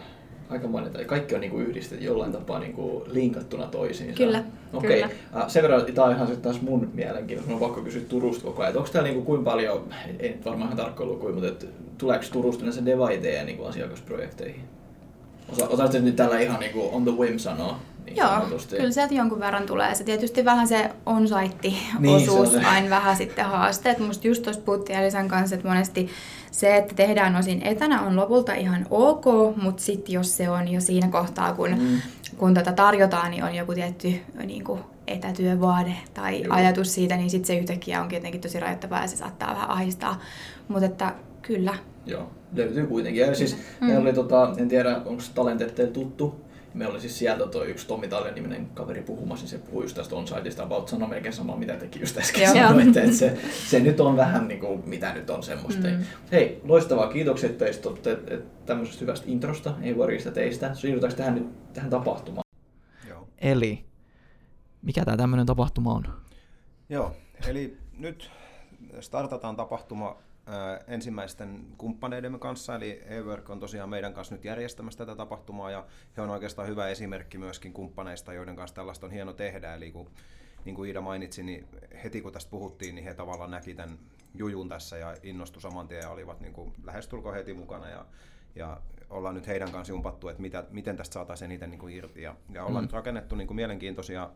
aika 0.50 0.68
monen, 0.68 0.92
tai 0.92 1.04
kaikki 1.04 1.34
on 1.34 1.40
niin 1.40 1.50
kuin 1.50 1.66
yhdistetty 1.66 2.04
jollain 2.04 2.32
tapaa 2.32 2.58
niin 2.58 2.72
kuin 2.72 3.02
linkattuna 3.06 3.66
toisiinsa. 3.66 4.16
Kyllä, 4.16 4.44
Okei. 4.72 4.90
kyllä. 5.02 5.10
Äh, 5.42 5.48
sen 5.48 5.62
verran, 5.62 5.84
tämä 5.94 6.06
on 6.06 6.14
ihan 6.14 6.26
sitten 6.26 6.42
taas 6.52 6.62
mun 6.62 6.90
mielenkiintoista, 6.94 7.52
mun 7.52 7.62
on 7.62 7.68
pakko 7.68 7.80
kysyä 7.84 8.02
Turusta 8.08 8.44
koko 8.44 8.62
ajan. 8.62 8.76
Onko 8.76 8.88
täällä 8.92 9.06
niin 9.08 9.14
kuin, 9.14 9.26
kuinka 9.26 9.50
paljon, 9.50 9.84
ei 10.18 10.28
nyt 10.28 10.44
varmaan 10.44 10.68
ihan 10.68 10.76
tarkkoja 10.76 11.08
lukuja, 11.08 11.32
mutta 11.34 11.48
et, 11.48 11.66
tuleeko 11.98 12.24
Turusta 12.32 12.62
yleensä 12.62 12.84
Devaiteja 12.84 13.44
niin 13.44 13.56
kuin 13.58 13.68
asiakasprojekteihin? 13.68 14.64
Osa, 15.52 15.68
osaatko 15.68 15.98
nyt 15.98 16.16
tällä 16.16 16.40
ihan 16.40 16.60
niin 16.60 16.72
kuin 16.72 16.90
on 16.92 17.04
the 17.04 17.12
whim 17.12 17.38
sanoa? 17.38 17.78
Niin 18.06 18.16
Joo, 18.16 18.28
sanotusti? 18.28 18.76
kyllä 18.76 18.90
sieltä 18.90 19.14
jonkun 19.14 19.40
verran 19.40 19.66
tulee. 19.66 19.94
Se 19.94 20.04
tietysti 20.04 20.44
vähän 20.44 20.68
se 20.68 20.90
on 21.06 21.26
Niin, 21.98 22.16
osuus 22.16 22.50
se 22.50 22.56
on 22.56 22.62
se. 22.62 22.68
aina 22.68 22.90
vähän 22.90 23.16
sitten 23.16 23.44
haasteet. 23.44 23.98
Musta 23.98 24.26
just 24.28 24.42
tuossa 24.42 24.62
puhuttiin 24.62 24.98
Elisan 24.98 25.28
kanssa, 25.28 25.54
että 25.56 25.68
monesti 25.68 26.08
se, 26.50 26.76
että 26.76 26.94
tehdään 26.94 27.36
osin 27.36 27.62
etänä 27.62 28.02
on 28.02 28.16
lopulta 28.16 28.54
ihan 28.54 28.86
ok, 28.90 29.24
mutta 29.62 29.82
sitten 29.82 30.12
jos 30.12 30.36
se 30.36 30.50
on 30.50 30.68
jo 30.68 30.80
siinä 30.80 31.08
kohtaa, 31.08 31.54
kun, 31.54 31.70
Mm. 31.70 32.00
Kun 32.40 32.54
tota 32.54 32.72
tarjotaan, 32.72 33.30
niin 33.30 33.44
on 33.44 33.54
joku 33.54 33.74
tietty 33.74 34.14
niin 34.46 34.64
kuin 34.64 34.80
etätyövaade 35.06 35.92
tai 36.14 36.42
Joo. 36.42 36.54
ajatus 36.54 36.94
siitä, 36.94 37.16
niin 37.16 37.30
sitten 37.30 37.46
se 37.46 37.58
yhtäkkiä 37.58 38.02
onkin 38.02 38.16
jotenkin 38.16 38.40
tosi 38.40 38.60
rajoittavaa 38.60 39.02
ja 39.02 39.08
se 39.08 39.16
saattaa 39.16 39.54
vähän 39.54 39.70
ahistaa. 39.70 40.20
Mutta 40.68 40.86
että 40.86 41.14
kyllä, 41.42 41.74
Joo, 42.06 42.30
löytyy 42.54 42.86
kuitenkin. 42.86 43.20
Ja 43.20 43.34
siis 43.34 43.56
mm. 43.56 43.86
meillä 43.86 44.02
oli, 44.02 44.12
tota, 44.12 44.54
en 44.56 44.68
tiedä, 44.68 44.96
onko 45.04 45.22
Talentet 45.34 45.92
tuttu, 45.92 46.40
meillä 46.74 46.92
oli 46.92 47.00
siis 47.00 47.18
sieltä 47.18 47.46
toi 47.46 47.66
yksi 47.66 47.86
Tommi 47.86 48.08
Tallen 48.08 48.34
niminen 48.34 48.66
kaveri 48.66 49.02
puhumassa, 49.02 49.44
niin 49.44 49.50
se 49.50 49.58
puhui 49.58 49.84
just 49.84 49.96
tästä 49.96 50.16
on-siteista, 50.16 50.62
about 50.62 50.88
sanoi 50.88 51.08
melkein 51.08 51.32
samaa, 51.32 51.56
mitä 51.56 51.76
teki 51.76 52.00
just 52.00 52.18
äsken 52.18 52.42
Joo. 52.42 52.54
sanoi, 52.54 52.82
että, 52.82 53.02
että 53.02 53.16
se, 53.16 53.38
se, 53.68 53.80
nyt 53.80 54.00
on 54.00 54.16
vähän 54.16 54.48
niin 54.48 54.60
kuin, 54.60 54.82
mitä 54.86 55.14
nyt 55.14 55.30
on 55.30 55.42
semmoista. 55.42 55.88
Mm. 55.88 56.04
Hei, 56.32 56.60
loistavaa, 56.64 57.12
kiitokset 57.12 57.58
teistä 57.58 57.88
että 58.06 58.38
tämmöisestä 58.66 59.00
hyvästä 59.00 59.26
introsta, 59.28 59.74
ei 59.82 59.94
worryista 59.94 60.30
teistä. 60.30 60.74
Siirrytäänkö 60.74 61.16
tähän 61.16 61.34
nyt 61.34 61.72
tähän 61.72 61.90
tapahtumaan? 61.90 62.44
Joo. 63.08 63.28
Eli 63.38 63.84
mikä 64.82 65.04
tämä 65.04 65.16
tämmöinen 65.16 65.46
tapahtuma 65.46 65.94
on? 65.94 66.04
Joo, 66.88 67.16
eli 67.48 67.78
nyt 67.98 68.30
startataan 69.00 69.56
tapahtuma 69.56 70.16
ensimmäisten 70.88 71.66
kumppaneidemme 71.78 72.38
kanssa, 72.38 72.74
eli 72.76 73.02
eWork 73.06 73.50
on 73.50 73.60
tosiaan 73.60 73.88
meidän 73.88 74.14
kanssa 74.14 74.34
nyt 74.34 74.44
järjestämässä 74.44 74.98
tätä 74.98 75.16
tapahtumaa, 75.16 75.70
ja 75.70 75.86
he 76.16 76.22
on 76.22 76.30
oikeastaan 76.30 76.68
hyvä 76.68 76.88
esimerkki 76.88 77.38
myöskin 77.38 77.72
kumppaneista, 77.72 78.32
joiden 78.32 78.56
kanssa 78.56 78.74
tällaista 78.74 79.06
on 79.06 79.12
hieno 79.12 79.32
tehdä, 79.32 79.74
eli 79.74 79.92
kun, 79.92 80.10
niin 80.64 80.74
kuin 80.74 80.88
Iida 80.88 81.00
mainitsi, 81.00 81.42
niin 81.42 81.66
heti 82.04 82.20
kun 82.20 82.32
tästä 82.32 82.50
puhuttiin, 82.50 82.94
niin 82.94 83.04
he 83.04 83.14
tavallaan 83.14 83.50
näki 83.50 83.74
tämän 83.74 83.98
jujun 84.34 84.68
tässä 84.68 84.96
ja 84.98 85.16
innostui 85.22 85.62
saman 85.62 85.88
tien 85.88 86.00
ja 86.00 86.10
olivat 86.10 86.40
niin 86.40 86.52
kuin 86.52 86.72
lähestulkoon 86.84 87.34
heti 87.34 87.54
mukana, 87.54 87.88
ja, 87.88 88.06
ja 88.54 88.80
ollaan 89.10 89.34
nyt 89.34 89.46
heidän 89.46 89.72
kanssa 89.72 89.92
jumpattu, 89.92 90.28
että 90.28 90.42
mitä, 90.42 90.64
miten 90.70 90.96
tästä 90.96 91.14
saataisiin 91.14 91.50
eniten 91.50 91.70
niin 91.70 91.78
kuin 91.78 91.94
irti, 91.94 92.22
ja, 92.22 92.34
ja 92.52 92.64
ollaan 92.64 92.82
Mm. 92.84 92.86
nyt 92.86 92.92
rakennettu 92.92 93.34
niin 93.36 93.46
kuin 93.46 93.56
mielenkiintoisia 93.56 94.30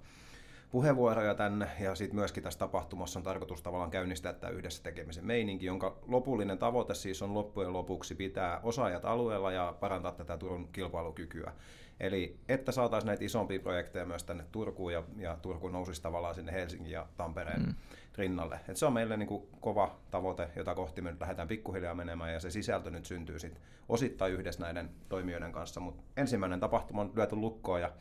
puheenvuoroja 0.70 1.34
tänne 1.34 1.68
ja 1.80 1.94
sitten 1.94 2.16
myöskin 2.16 2.42
tässä 2.42 2.58
tapahtumassa 2.58 3.18
on 3.18 3.22
tarkoitus 3.22 3.62
tavallaan 3.62 3.90
käynnistää 3.90 4.32
tämä 4.32 4.50
yhdessä 4.50 4.82
tekemisen 4.82 5.26
meininki, 5.26 5.66
jonka 5.66 5.96
lopullinen 6.06 6.58
tavoite 6.58 6.94
siis 6.94 7.22
on 7.22 7.34
loppujen 7.34 7.72
lopuksi 7.72 8.14
pitää 8.14 8.60
osaajat 8.62 9.04
alueella 9.04 9.52
ja 9.52 9.74
parantaa 9.80 10.12
tätä 10.12 10.38
Turun 10.38 10.68
kilpailukykyä. 10.72 11.52
Eli 12.00 12.36
että 12.48 12.72
saataisiin 12.72 13.06
näitä 13.06 13.24
isompia 13.24 13.60
projekteja 13.60 14.06
myös 14.06 14.24
tänne 14.24 14.44
Turkuun 14.52 14.92
ja, 14.92 15.02
ja 15.16 15.36
Turku 15.42 15.68
nousisi 15.68 16.02
tavallaan 16.02 16.34
sinne 16.34 16.52
Helsingin 16.52 16.92
ja 16.92 17.06
Tampereen 17.16 17.62
Mm. 17.62 17.74
rinnalle. 18.16 18.60
Et 18.68 18.76
se 18.76 18.86
on 18.86 18.92
meille 18.92 19.16
niin 19.16 19.26
kuin 19.26 19.42
kova 19.60 19.96
tavoite, 20.10 20.48
jota 20.56 20.74
kohti 20.74 21.00
me 21.00 21.10
nyt 21.10 21.20
lähdetään 21.20 21.48
pikkuhiljaa 21.48 21.94
menemään 21.94 22.32
ja 22.32 22.40
se 22.40 22.50
sisältö 22.50 22.90
nyt 22.90 23.04
syntyy 23.04 23.38
sit 23.38 23.60
osittain 23.88 24.32
yhdessä 24.32 24.62
näiden 24.62 24.90
toimijoiden 25.08 25.52
kanssa, 25.52 25.80
mutta 25.80 26.02
ensimmäinen 26.16 26.60
tapahtuma 26.60 27.00
on 27.00 27.12
lyöty 27.14 27.36
lukkoon 27.36 27.80
ja 27.80 27.92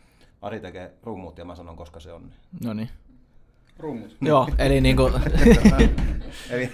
Ari 0.44 0.60
tekee 0.60 0.94
rummut 1.04 1.38
ja 1.38 1.46
mä 1.46 1.56
sanon, 1.56 1.76
koska 1.76 2.00
se 2.00 2.12
on. 2.14 2.32
No 2.64 2.74
niin. 2.74 2.90
Rummut. 3.80 4.18
Joo, 4.22 4.48
eli 4.58 4.82
niinku, 4.82 5.04
Eli 6.50 6.66
14.11. 6.66 6.74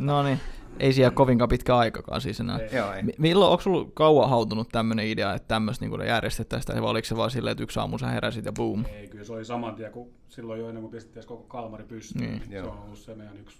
no 0.00 0.22
niin, 0.22 0.40
ei 0.80 0.92
siellä 0.92 1.10
kovinkaan 1.10 1.48
pitkä 1.48 1.76
aikakaan 1.76 2.20
siis 2.20 2.40
enää. 2.40 2.58
Ei. 2.58 2.68
Joo, 2.76 2.92
ei. 2.92 3.02
Mi- 3.02 3.12
Milloin, 3.18 3.50
onko 3.50 3.62
sulla 3.62 3.90
kauan 3.94 4.30
hautunut 4.30 4.68
tämmöinen 4.72 5.06
idea, 5.06 5.34
että 5.34 5.48
tämmöistä 5.48 5.84
niinku 5.84 6.02
järjestettäisiin, 6.02 6.82
vai 6.82 6.90
oliko 6.90 7.04
se 7.04 7.16
vaan 7.16 7.30
silleen, 7.30 7.52
että 7.52 7.64
yksi 7.64 7.80
aamu 7.80 7.98
sä 7.98 8.06
heräsit 8.06 8.44
ja 8.44 8.52
boom? 8.52 8.84
Ei, 8.94 9.08
kyllä 9.08 9.24
se 9.24 9.32
oli 9.32 9.44
saman 9.44 9.74
tien, 9.74 9.92
kun 9.92 10.10
silloin 10.28 10.60
jo 10.60 10.68
ennen 10.68 10.82
kuin 10.82 10.90
pistettiin 10.90 11.26
koko 11.26 11.42
Kalmari 11.42 11.84
pystyyn. 11.84 12.24
Niin. 12.30 12.42
Niin, 12.48 12.62
se 12.64 12.68
on 12.70 12.78
ollut 12.84 12.98
se 12.98 13.14
meidän 13.14 13.36
yksi. 13.38 13.58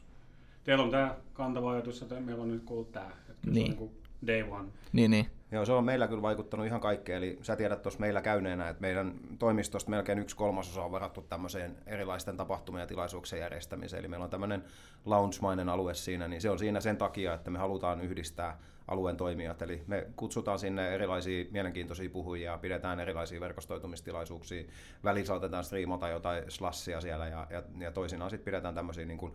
Teillä 0.64 0.84
on 0.84 0.90
tämä 0.90 1.14
kantava 1.32 1.70
ajatus, 1.72 2.02
että 2.02 2.20
meillä 2.20 2.42
on 2.42 2.48
nyt 2.50 2.62
kuullut 2.64 2.92
tämä. 2.92 3.06
Että 3.30 3.32
kyllä 3.42 3.54
Niin. 3.54 3.66
se 3.66 3.72
on 3.72 3.78
niin 3.78 3.90
kuin 3.90 4.26
day 4.26 4.42
one. 4.50 4.68
Niin, 4.92 5.10
niin. 5.10 5.26
Joo, 5.52 5.64
se 5.64 5.72
on 5.72 5.84
meillä 5.84 6.08
kyllä 6.08 6.22
vaikuttanut 6.22 6.66
ihan 6.66 6.80
kaikkeen. 6.80 7.18
Eli 7.18 7.38
sä 7.42 7.56
tiedät 7.56 7.82
tuossa 7.82 8.00
meillä 8.00 8.22
käyneenä, 8.22 8.68
että 8.68 8.80
meidän 8.80 9.14
toimistosta 9.38 9.90
melkein 9.90 10.18
yksi 10.18 10.36
kolmasosa 10.36 10.84
on 10.84 10.92
varattu 10.92 11.22
tämmöiseen 11.22 11.76
erilaisten 11.86 12.36
tapahtumien 12.36 12.82
ja 12.82 12.86
tilaisuuksien 12.86 13.40
järjestämiseen. 13.40 14.00
Eli 14.00 14.08
meillä 14.08 14.24
on 14.24 14.30
tämmöinen 14.30 14.64
lounge-mainen 15.04 15.68
alue 15.68 15.94
siinä, 15.94 16.28
niin 16.28 16.40
se 16.40 16.50
on 16.50 16.58
siinä 16.58 16.80
sen 16.80 16.96
takia, 16.96 17.34
että 17.34 17.50
me 17.50 17.58
halutaan 17.58 18.00
yhdistää 18.00 18.58
alueen 18.92 19.16
toimijat. 19.16 19.62
Eli 19.62 19.82
me 19.86 20.06
kutsutaan 20.16 20.58
sinne 20.58 20.94
erilaisia 20.94 21.44
mielenkiintoisia 21.50 22.10
puhujia, 22.10 22.58
pidetään 22.58 23.00
erilaisia 23.00 23.40
verkostoitumistilaisuuksia, 23.40 24.64
välillä 25.04 25.26
saatetaan 25.26 25.64
striimata 25.64 26.08
jotain 26.08 26.44
slassia 26.48 27.00
siellä 27.00 27.26
ja, 27.26 27.46
ja, 27.50 27.62
ja 27.78 27.90
toisinaan 27.90 28.30
sitten 28.30 28.44
pidetään 28.44 28.74
tämmöisiä 28.74 29.04
niin 29.04 29.18
kuin 29.18 29.32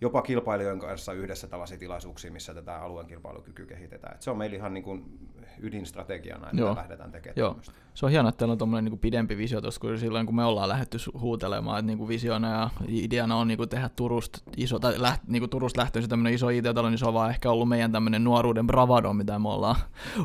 jopa 0.00 0.22
kilpailijoiden 0.22 0.80
kanssa 0.80 1.12
yhdessä 1.12 1.46
tällaisia 1.46 1.78
tilaisuuksia, 1.78 2.32
missä 2.32 2.54
tätä 2.54 2.82
alueen 2.82 3.06
kilpailukykyä 3.06 3.66
kehitetään. 3.66 4.14
Et 4.14 4.22
se 4.22 4.30
on 4.30 4.38
meillä 4.38 4.56
ihan 4.56 4.74
niin 4.74 4.84
kuin 4.84 5.18
ydinstrategiana, 5.60 6.46
että 6.46 6.60
Joo. 6.60 6.74
lähdetään 6.76 7.12
tekemään 7.12 7.34
Joo. 7.36 7.48
tämmöistä. 7.48 7.74
Se 7.94 8.06
on 8.06 8.12
hienoa, 8.12 8.28
että 8.28 8.38
teillä 8.38 8.52
on 8.52 8.58
tommonen 8.58 8.84
niin 8.84 8.98
pidempi 8.98 9.36
visio 9.36 9.60
tuosta, 9.60 9.80
kun 9.80 9.98
silloin 9.98 10.26
kun 10.26 10.36
me 10.36 10.44
ollaan 10.44 10.68
lähdetty 10.68 10.98
huutelemaan, 11.18 11.78
että 11.78 11.86
niin 11.86 12.08
visiona 12.08 12.50
ja 12.50 12.70
ideana 12.88 13.36
on 13.36 13.48
niin 13.48 13.58
kuin 13.58 13.68
tehdä 13.68 13.90
Turusta 13.96 14.38
iso, 14.56 14.78
tai 14.78 14.94
läht, 14.98 15.22
niin 15.26 15.40
kuin 15.40 15.50
Turusta 15.50 15.80
lähtöisin 15.80 16.10
tämmöinen 16.10 16.34
iso 16.34 16.48
IT-talo, 16.48 16.90
niin 16.90 16.98
se 16.98 17.06
on 17.06 17.14
vaan 17.14 17.30
ehkä 17.30 17.50
ollut 17.50 17.68
meidän 17.68 17.92
tämmöinen 17.92 18.24
nuoruuden 18.24 18.66
bravado, 18.94 19.12
mitä 19.14 19.38
me 19.38 19.48
ollaan 19.48 19.76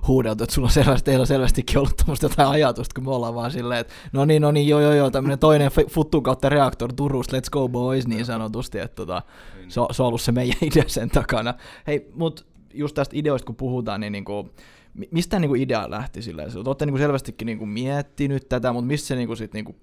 huudeltu, 0.07 0.43
että 0.43 0.53
sulla 0.55 0.65
on 0.65 0.71
selvästi, 0.71 1.05
teillä 1.05 1.21
on 1.23 1.27
selvästikin 1.27 1.77
ollut 1.77 1.97
tämmöistä 1.97 2.25
jotain 2.25 2.49
ajatusta, 2.49 2.93
kun 2.95 3.03
me 3.03 3.11
ollaan 3.11 3.35
vaan 3.35 3.51
silleen, 3.51 3.79
että 3.79 3.93
no 4.13 4.25
niin, 4.25 4.41
no 4.41 4.51
niin, 4.51 4.67
joo, 4.67 4.79
joo, 4.79 4.93
joo, 4.93 5.09
tämmöinen 5.11 5.39
toinen 5.39 5.71
futtu 5.89 6.21
kautta 6.21 6.49
reaktor 6.49 6.93
Turusta, 6.93 7.38
let's 7.38 7.49
go 7.51 7.67
boys, 7.69 8.07
niin 8.07 8.25
sanotusti, 8.25 8.79
että 8.79 8.95
tota, 8.95 9.21
Niin. 9.55 9.71
se, 9.71 9.79
on, 9.81 9.88
se 9.91 10.03
on 10.03 10.07
ollut 10.07 10.21
se 10.21 10.31
meidän 10.31 10.57
idea 10.71 10.83
sen 10.88 11.09
takana. 11.09 11.53
Hei, 11.88 12.07
mut 12.15 12.47
just 12.73 12.95
tästä 12.95 13.15
ideoista 13.17 13.45
kun 13.45 13.55
puhutaan, 13.55 14.01
niin 14.01 14.11
niinku, 14.11 14.49
mi- 14.93 15.09
mistä 15.11 15.39
niinku 15.39 15.55
idea 15.55 15.89
lähti 15.89 16.21
silleen? 16.21 16.51
Te 16.51 16.59
olette 16.65 16.85
niinku 16.85 16.97
selvästikin 16.97 17.45
niinku 17.45 17.65
miettinyt 17.65 18.49
tätä, 18.49 18.73
mutta 18.73 18.88
mistä 18.88 19.07
se, 19.07 19.15
niinku 19.15 19.35
sit 19.35 19.53
niinku, 19.53 19.75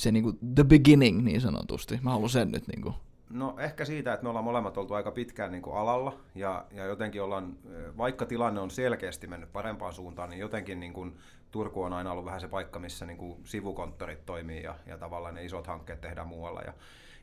se 0.00 0.12
niinku 0.12 0.32
the 0.54 0.64
beginning 0.64 1.22
niin 1.22 1.40
sanotusti? 1.40 1.98
Mä 2.02 2.10
haluan 2.10 2.30
sen 2.30 2.50
nyt 2.50 2.68
niinku. 2.68 2.94
No 3.34 3.54
ehkä 3.58 3.84
siitä, 3.84 4.12
että 4.12 4.22
me 4.22 4.28
ollaan 4.28 4.44
molemmat 4.44 4.76
oltu 4.78 4.94
aika 4.94 5.10
pitkään 5.10 5.52
niin 5.52 5.62
kuin 5.62 5.76
alalla 5.76 6.18
ja, 6.34 6.64
ja 6.70 6.84
jotenkin 6.84 7.22
ollaan, 7.22 7.56
vaikka 7.96 8.26
tilanne 8.26 8.60
on 8.60 8.70
selkeästi 8.70 9.26
mennyt 9.26 9.52
parempaan 9.52 9.92
suuntaan, 9.92 10.30
niin 10.30 10.40
jotenkin 10.40 10.80
niin 10.80 10.92
kuin 10.92 11.16
Turku 11.50 11.82
on 11.82 11.92
aina 11.92 12.12
ollut 12.12 12.24
vähän 12.24 12.40
se 12.40 12.48
paikka, 12.48 12.78
missä 12.78 13.06
niin 13.06 13.16
kuin 13.16 13.40
sivukonttorit 13.44 14.26
toimii 14.26 14.62
ja, 14.62 14.74
ja 14.86 14.98
tavallaan 14.98 15.34
ne 15.34 15.44
isot 15.44 15.66
hankkeet 15.66 16.00
tehdään 16.00 16.28
muualla. 16.28 16.60
Ja, 16.60 16.72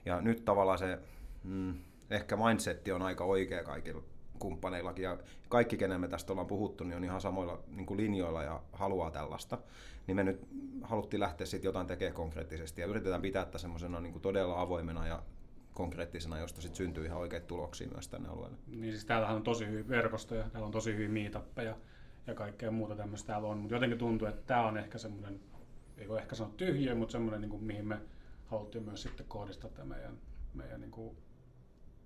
ja 0.05 0.21
nyt 0.21 0.45
tavallaan 0.45 0.77
se 0.77 0.99
mm, 1.43 1.73
ehkä 2.09 2.35
mindsetti 2.35 2.91
on 2.91 3.01
aika 3.01 3.23
oikea 3.23 3.63
kaikilla 3.63 4.01
kumppaneillakin 4.39 5.03
ja 5.03 5.17
kaikki, 5.49 5.77
kenen 5.77 6.01
me 6.01 6.07
tästä 6.07 6.33
ollaan 6.33 6.47
puhuttu, 6.47 6.83
niin 6.83 6.97
on 6.97 7.03
ihan 7.03 7.21
samoilla 7.21 7.59
niin 7.67 7.85
kuin 7.85 7.97
linjoilla 7.97 8.43
ja 8.43 8.61
haluaa 8.73 9.11
tällaista. 9.11 9.57
Niin 10.07 10.15
me 10.15 10.23
nyt 10.23 10.47
haluttiin 10.81 11.19
lähteä 11.19 11.47
sitten 11.47 11.69
jotain 11.69 11.87
tekemään 11.87 12.15
konkreettisesti 12.15 12.81
ja 12.81 12.87
yritetään 12.87 13.21
pitää 13.21 13.45
tätä 13.45 13.57
semmoisena 13.57 13.99
niin 13.99 14.21
todella 14.21 14.61
avoimena 14.61 15.07
ja 15.07 15.23
konkreettisena, 15.81 16.39
josta 16.39 16.61
sitten 16.61 16.77
syntyy 16.77 17.05
ihan 17.05 17.19
oikeita 17.19 17.47
tuloksia 17.47 17.87
myös 17.93 18.07
tänne 18.07 18.29
alueelle. 18.29 18.57
Niin 18.67 18.91
siis 18.93 19.05
täällähän 19.05 19.35
on 19.35 19.43
tosi 19.43 19.67
hyviä 19.67 19.87
verkostoja, 19.87 20.49
täällä 20.49 20.65
on 20.65 20.71
tosi 20.71 20.93
hyviä 20.93 21.09
meetappeja 21.09 21.75
ja 22.27 22.33
kaikkea 22.33 22.71
muuta 22.71 22.95
tämmöistä 22.95 23.27
täällä 23.27 23.47
on, 23.47 23.57
mutta 23.57 23.75
jotenkin 23.75 23.99
tuntuu, 23.99 24.27
että 24.27 24.41
tämä 24.45 24.67
on 24.67 24.77
ehkä 24.77 24.97
semmoinen, 24.97 25.39
ei 25.97 26.07
voi 26.07 26.19
ehkä 26.19 26.35
sanoa 26.35 26.53
tyhjiö, 26.57 26.95
mutta 26.95 27.11
semmoinen, 27.11 27.41
niin 27.41 27.49
kuin, 27.49 27.63
mihin 27.63 27.87
me 27.87 27.97
haluttiin 28.45 28.83
myös 28.83 29.01
sitten 29.01 29.25
kohdistaa 29.25 29.69
tämä 29.69 29.95
meidän, 29.95 30.17
meidän 30.53 30.81
niin 30.81 30.91
kuin, 30.91 31.17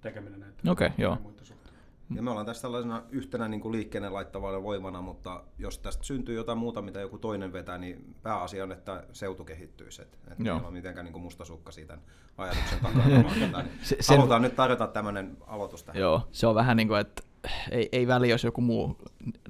tekeminen 0.02 0.40
näiden 0.40 0.70
Okei, 0.70 0.90
joo. 0.98 1.18
muiden 1.22 1.46
suhteen. 1.46 1.75
Ja 2.16 2.22
me 2.22 2.30
ollaan 2.30 2.46
tässä 2.46 2.62
tällaisena 2.62 3.04
yhtenä 3.10 3.48
niin 3.48 3.62
kuin 3.62 3.72
liikkeelle 3.72 4.10
laittavana 4.10 4.64
voimana, 4.64 5.02
mutta 5.02 5.44
jos 5.58 5.80
tästä 5.80 6.04
syntyy 6.04 6.36
jotain 6.36 6.58
muuta, 6.58 6.82
mitä 6.82 7.00
joku 7.00 7.18
toinen 7.18 7.54
vetää, 7.54 7.78
niin 7.78 8.16
pääasia 8.24 8.64
on, 8.64 8.72
että 8.72 9.04
seutu 9.14 9.46
kehittyisi. 9.46 10.02
Että 10.02 10.18
et 10.32 10.40
meillä 10.40 10.68
on 10.68 10.74
mitenkään 10.74 11.06
niin 11.06 11.14
kuin 11.14 11.24
mustasukka 11.24 11.72
siitä 11.72 11.98
ajatuksen 12.38 12.80
takana. 12.80 13.06
Niin 13.36 13.56
Se- 13.82 13.98
sen- 14.00 14.18
Halutaan 14.18 14.42
nyt 14.42 14.56
tarjota 14.56 14.88
tämmöinen 14.88 15.38
aloitus 15.48 15.84
tähän. 15.84 16.02
Joo, 16.02 16.28
se 16.32 16.48
on 16.48 16.56
vähän 16.56 16.78
niin 16.78 16.88
kuin, 16.88 17.00
että 17.00 17.24
ei, 17.72 17.90
ei 17.92 18.08
väliä, 18.08 18.34
jos 18.34 18.44
joku 18.44 18.62
muu 18.62 18.98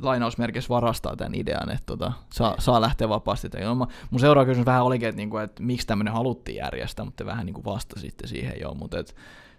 lainausmerkissä 0.01 0.69
varastaa 0.69 1.15
tämän 1.15 1.35
idean, 1.35 1.71
että 1.71 1.85
tota, 1.85 2.11
saa, 2.33 2.55
saa 2.59 2.81
lähteä 2.81 3.09
vapaasti. 3.09 3.47
No, 3.47 3.75
mun 4.09 4.19
seuraava 4.19 4.45
kysymys 4.45 4.65
vähän 4.65 4.83
olikin, 4.83 5.09
että, 5.09 5.17
niinku, 5.17 5.37
että 5.37 5.63
miksi 5.63 5.87
tämmöinen 5.87 6.13
haluttiin 6.13 6.57
järjestää, 6.57 7.05
mutta 7.05 7.23
te 7.23 7.25
vähän 7.25 7.45
niin 7.45 7.53
kuin 7.53 7.65
vastasitte 7.65 8.27
siihen 8.27 8.61
jo, 8.61 8.73
mutta 8.73 8.99
et, 8.99 9.15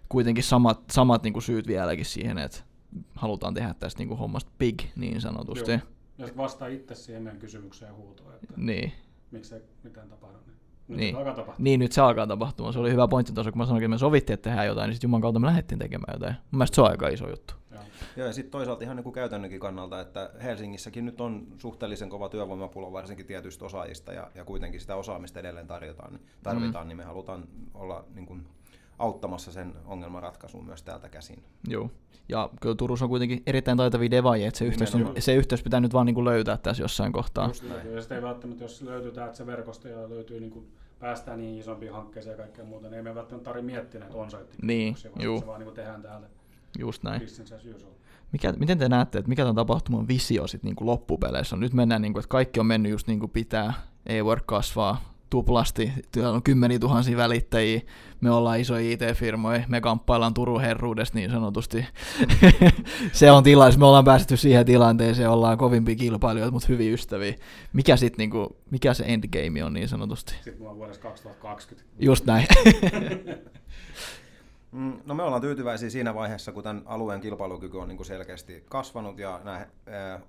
kuitenkin 0.09 0.43
samat, 0.43 0.79
samat 0.91 1.23
niin 1.23 1.33
kuin 1.33 1.43
syyt 1.43 1.67
vieläkin 1.67 2.05
siihen, 2.05 2.37
että 2.37 2.57
halutaan 3.15 3.53
tehdä 3.53 3.75
tästä 3.79 3.99
niin 3.99 4.07
kuin 4.07 4.17
hommasta 4.17 4.51
big 4.59 4.81
niin 4.95 5.21
sanotusti. 5.21 5.71
Joo. 5.71 5.79
Ja 6.17 6.25
sitten 6.25 6.43
vastaa 6.43 6.67
itse 6.67 6.95
siihen 6.95 7.23
meidän 7.23 7.39
kysymykseen 7.39 7.89
ja 7.89 7.95
huutoon, 7.95 8.33
että 8.33 8.53
Niin. 8.57 8.91
miksei 9.31 9.61
mitään 9.83 10.09
tapahdu. 10.09 10.37
Niin. 10.37 10.57
Nyt 10.87 10.97
Niin. 10.97 11.15
alkaa 11.15 11.33
tapahtua. 11.33 11.63
niin, 11.63 11.79
nyt 11.79 11.91
se 11.91 12.01
alkaa 12.01 12.27
tapahtumaan. 12.27 12.73
Se 12.73 12.79
oli 12.79 12.91
hyvä 12.91 13.07
pointti 13.07 13.33
tuossa, 13.33 13.51
kun 13.51 13.57
mä 13.57 13.65
sanoin, 13.65 13.83
että 13.83 13.89
me 13.89 13.97
sovittiin, 13.97 14.33
että 14.33 14.49
tehdään 14.49 14.67
jotain, 14.67 14.87
niin 14.87 14.95
sitten 14.95 15.07
Juman 15.07 15.21
kautta 15.21 15.39
me 15.39 15.47
lähdettiin 15.47 15.79
tekemään 15.79 16.13
jotain. 16.15 16.33
Mun 16.33 16.57
mielestä 16.57 16.75
se 16.75 16.81
on 16.81 16.89
aika 16.91 17.07
iso 17.07 17.29
juttu. 17.29 17.53
Joo. 17.71 17.81
Joo, 18.15 18.27
ja 18.27 18.33
sitten 18.33 18.51
toisaalta 18.51 18.83
ihan 18.83 18.95
niin 18.95 19.03
kuin 19.03 19.13
käytännönkin 19.13 19.59
kannalta, 19.59 20.01
että 20.01 20.29
Helsingissäkin 20.43 21.05
nyt 21.05 21.21
on 21.21 21.47
suhteellisen 21.57 22.09
kova 22.09 22.29
työvoimapula 22.29 22.91
varsinkin 22.91 23.25
tietyistä 23.25 23.65
osaajista 23.65 24.13
ja, 24.13 24.31
ja 24.35 24.45
kuitenkin 24.45 24.81
sitä 24.81 24.95
osaamista 24.95 25.39
edelleen 25.39 25.67
tarjotaan, 25.67 26.13
niin, 26.13 26.21
tarvitaan, 26.43 26.85
mm. 26.85 26.87
niin 26.87 26.97
me 26.97 27.03
halutaan 27.03 27.43
olla 27.73 28.05
niin 28.15 28.25
kuin 28.25 28.47
auttamassa 28.99 29.51
sen 29.51 29.73
ongelman 29.85 30.23
ratkaisuun 30.23 30.65
myös 30.65 30.83
täältä 30.83 31.09
käsin. 31.09 31.43
Joo. 31.67 31.89
Ja 32.29 32.49
kyllä 32.61 32.75
Turussa 32.75 33.05
on 33.05 33.09
kuitenkin 33.09 33.43
erittäin 33.45 33.77
taitavia 33.77 34.11
devaajia, 34.11 34.47
että 34.47 34.57
se 34.57 34.65
yhteys, 34.65 34.95
on, 34.95 34.99
Nimenomaan. 34.99 35.21
se 35.21 35.35
yhteys 35.35 35.63
pitää 35.63 35.79
nyt 35.79 35.93
vaan 35.93 36.05
niin 36.05 36.13
kuin 36.13 36.25
löytää 36.25 36.57
tässä 36.57 36.83
jossain 36.83 37.11
kohtaa. 37.11 37.47
Just 37.47 37.63
näin. 37.69 37.93
Ja 37.93 38.01
sitten 38.01 38.17
ei 38.17 38.23
välttämättä, 38.23 38.63
jos 38.63 38.81
löytyy 38.81 39.11
täältä 39.11 39.33
se 39.35 39.45
verkosto 39.45 39.87
ja 39.87 40.09
löytyy 40.09 40.39
niin 40.39 40.51
kuin, 40.51 40.67
päästään 40.99 41.39
niihin 41.39 41.59
isompiin 41.59 41.91
hankkeisiin 41.91 42.31
ja 42.31 42.37
kaikkea 42.37 42.65
muuta, 42.65 42.87
niin 42.87 42.93
ei 42.97 43.03
me 43.03 43.15
välttämättä 43.15 43.45
tarvitse 43.45 43.65
miettiä 43.65 43.99
näitä 43.99 44.17
on 44.17 44.29
Niin, 44.61 44.95
vaan 45.05 45.23
juu. 45.25 45.39
se 45.39 45.47
vaan 45.47 45.59
niin 45.59 45.65
kuin 45.65 45.75
tehdään 45.75 46.01
täällä 46.01 46.27
Just 46.79 47.03
näin. 47.03 47.21
Mikä, 48.31 48.51
miten 48.51 48.77
te 48.77 48.89
näette, 48.89 49.17
että 49.17 49.29
mikä 49.29 49.41
tämän 49.41 49.55
tapahtuman 49.55 50.07
visio 50.07 50.47
sitten 50.47 50.69
niin 50.75 50.87
loppupeleissä 50.87 51.55
on? 51.55 51.59
Nyt 51.59 51.73
mennään, 51.73 52.01
niin 52.01 52.13
kuin, 52.13 52.21
että 52.21 52.29
kaikki 52.29 52.59
on 52.59 52.65
mennyt 52.65 52.91
just 52.91 53.07
niin 53.07 53.19
kuin 53.19 53.29
pitää, 53.31 53.73
e-work 54.05 54.43
kasvaa 54.45 55.16
tuplasti, 55.29 55.91
täällä 56.11 56.31
on 56.31 56.43
kymmeniä 56.43 56.79
tuhansia 56.79 57.17
välittäjiä, 57.17 57.81
me 58.21 58.31
ollaan 58.31 58.59
isoja 58.59 58.91
IT-firmoja, 58.91 59.63
me 59.67 59.81
kamppaillaan 59.81 60.33
Turun 60.33 60.61
herruudesta 60.61 61.17
niin 61.17 61.31
sanotusti. 61.31 61.85
se 63.11 63.31
on 63.31 63.43
tilais, 63.43 63.77
me 63.77 63.85
ollaan 63.85 64.05
päästy 64.05 64.37
siihen 64.37 64.65
tilanteeseen, 64.65 65.29
ollaan 65.29 65.57
kovimpia 65.57 65.95
kilpailijoita, 65.95 66.51
mutta 66.51 66.67
hyviä 66.69 66.93
ystäviä. 66.93 67.35
Mikä 67.73 67.97
sitten, 67.97 68.17
niin 68.17 68.29
kuin, 68.29 68.47
mikä 68.71 68.93
se 68.93 69.03
endgame 69.07 69.63
on 69.63 69.73
niin 69.73 69.87
sanotusti? 69.87 70.35
Sitten 70.43 70.67
on 70.67 70.77
vuodessa 70.77 71.01
2020. 71.01 71.89
Just 71.99 72.25
näin. 72.25 72.47
Mm, 74.77 74.99
No 75.05 75.13
me 75.15 75.23
ollaan 75.23 75.41
tyytyväisiä 75.41 75.89
siinä 75.89 76.15
vaiheessa, 76.15 76.51
kun 76.51 76.63
tämän 76.63 76.83
alueen 76.85 77.21
kilpailukyky 77.21 77.77
on 77.77 77.87
niin 77.87 77.97
kuin 77.97 78.07
selkeästi 78.07 78.63
kasvanut 78.69 79.19
ja 79.19 79.41
nämä 79.43 79.67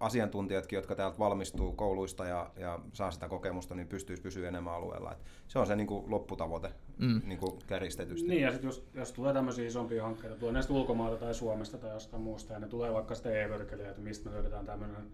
asiantuntijatkin, 0.00 0.76
jotka 0.76 0.94
täältä 0.94 1.18
valmistuu 1.18 1.72
kouluista 1.72 2.24
ja, 2.24 2.50
ja 2.56 2.78
saa 2.92 3.10
sitä 3.10 3.28
kokemusta, 3.28 3.74
niin 3.74 3.88
pystyisi 3.88 4.22
pysyä 4.22 4.48
enemmän 4.48 4.74
alueella. 4.74 5.12
Et 5.12 5.18
se 5.48 5.58
on 5.58 5.66
se 5.66 5.76
niin 5.76 5.86
kuin 5.86 6.10
lopputavoite 6.10 6.72
Mm. 6.98 7.20
niin 7.24 7.38
kuin 7.38 7.52
kärjistetysti. 7.66 8.28
Niin, 8.28 8.42
ja 8.42 8.50
sitten 8.50 8.68
jos, 8.68 8.86
jos 8.94 9.12
tulee 9.12 9.32
tämmöisiä 9.32 9.66
isompia 9.66 10.02
hankkeita, 10.02 10.36
tulee 10.36 10.52
näistä 10.52 10.72
ulkomailta 10.72 11.16
tai 11.24 11.34
Suomesta 11.34 11.78
tai 11.78 11.90
jostain 11.90 12.22
muusta, 12.22 12.52
ja 12.52 12.58
ne 12.58 12.68
tulee 12.68 12.92
vaikka 12.92 13.14
sitten 13.14 13.32
e 13.36 13.44
että 13.90 14.00
mistä 14.00 14.28
me 14.28 14.34
löydetään 14.34 14.66
tämmöinen 14.66 15.06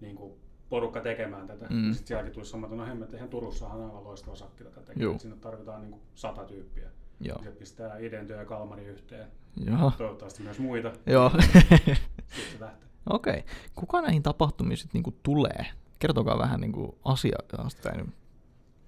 niin 0.00 0.16
kuin 0.16 0.32
porukka 0.68 1.00
tekemään 1.00 1.46
tätä. 1.46 1.66
Mm. 1.70 1.76
Mm. 1.76 1.92
Sitten 1.92 2.06
sielläkin 2.06 2.32
tulisi 2.32 2.50
sama, 2.50 2.66
että 2.66 2.76
no 2.76 2.86
hemmet, 2.86 3.14
eihän 3.14 3.28
Turussahan 3.28 3.80
on 3.80 3.86
aivan 3.86 4.04
loistava 4.04 4.36
sakki 4.36 4.64
tätä 4.64 4.80
tekee. 4.80 5.18
Sinne 5.18 5.36
tarvitaan 5.36 5.80
niin 5.80 5.90
kuin 5.90 6.02
sata 6.14 6.44
tyyppiä. 6.44 6.88
Joo. 7.20 7.42
Se 7.42 7.50
pistää 7.50 7.98
Identyö 7.98 8.36
ja 8.36 8.44
Kalmari 8.44 8.84
yhteen. 8.84 9.26
Joo. 9.64 9.92
Toivottavasti 9.98 10.42
myös 10.42 10.58
muita. 10.58 10.92
Joo. 11.06 11.30
Sitten 11.40 12.52
se 12.52 12.60
lähtee. 12.60 12.88
Okei. 13.10 13.44
Kuka 13.74 14.00
näihin 14.00 14.22
tapahtumiin 14.22 14.76
sitten 14.76 14.98
niinku 14.98 15.18
tulee? 15.22 15.66
Kertokaa 15.98 16.38
vähän 16.38 16.60
niinku 16.60 16.98
asiasta 17.04 17.56
tai 17.82 18.04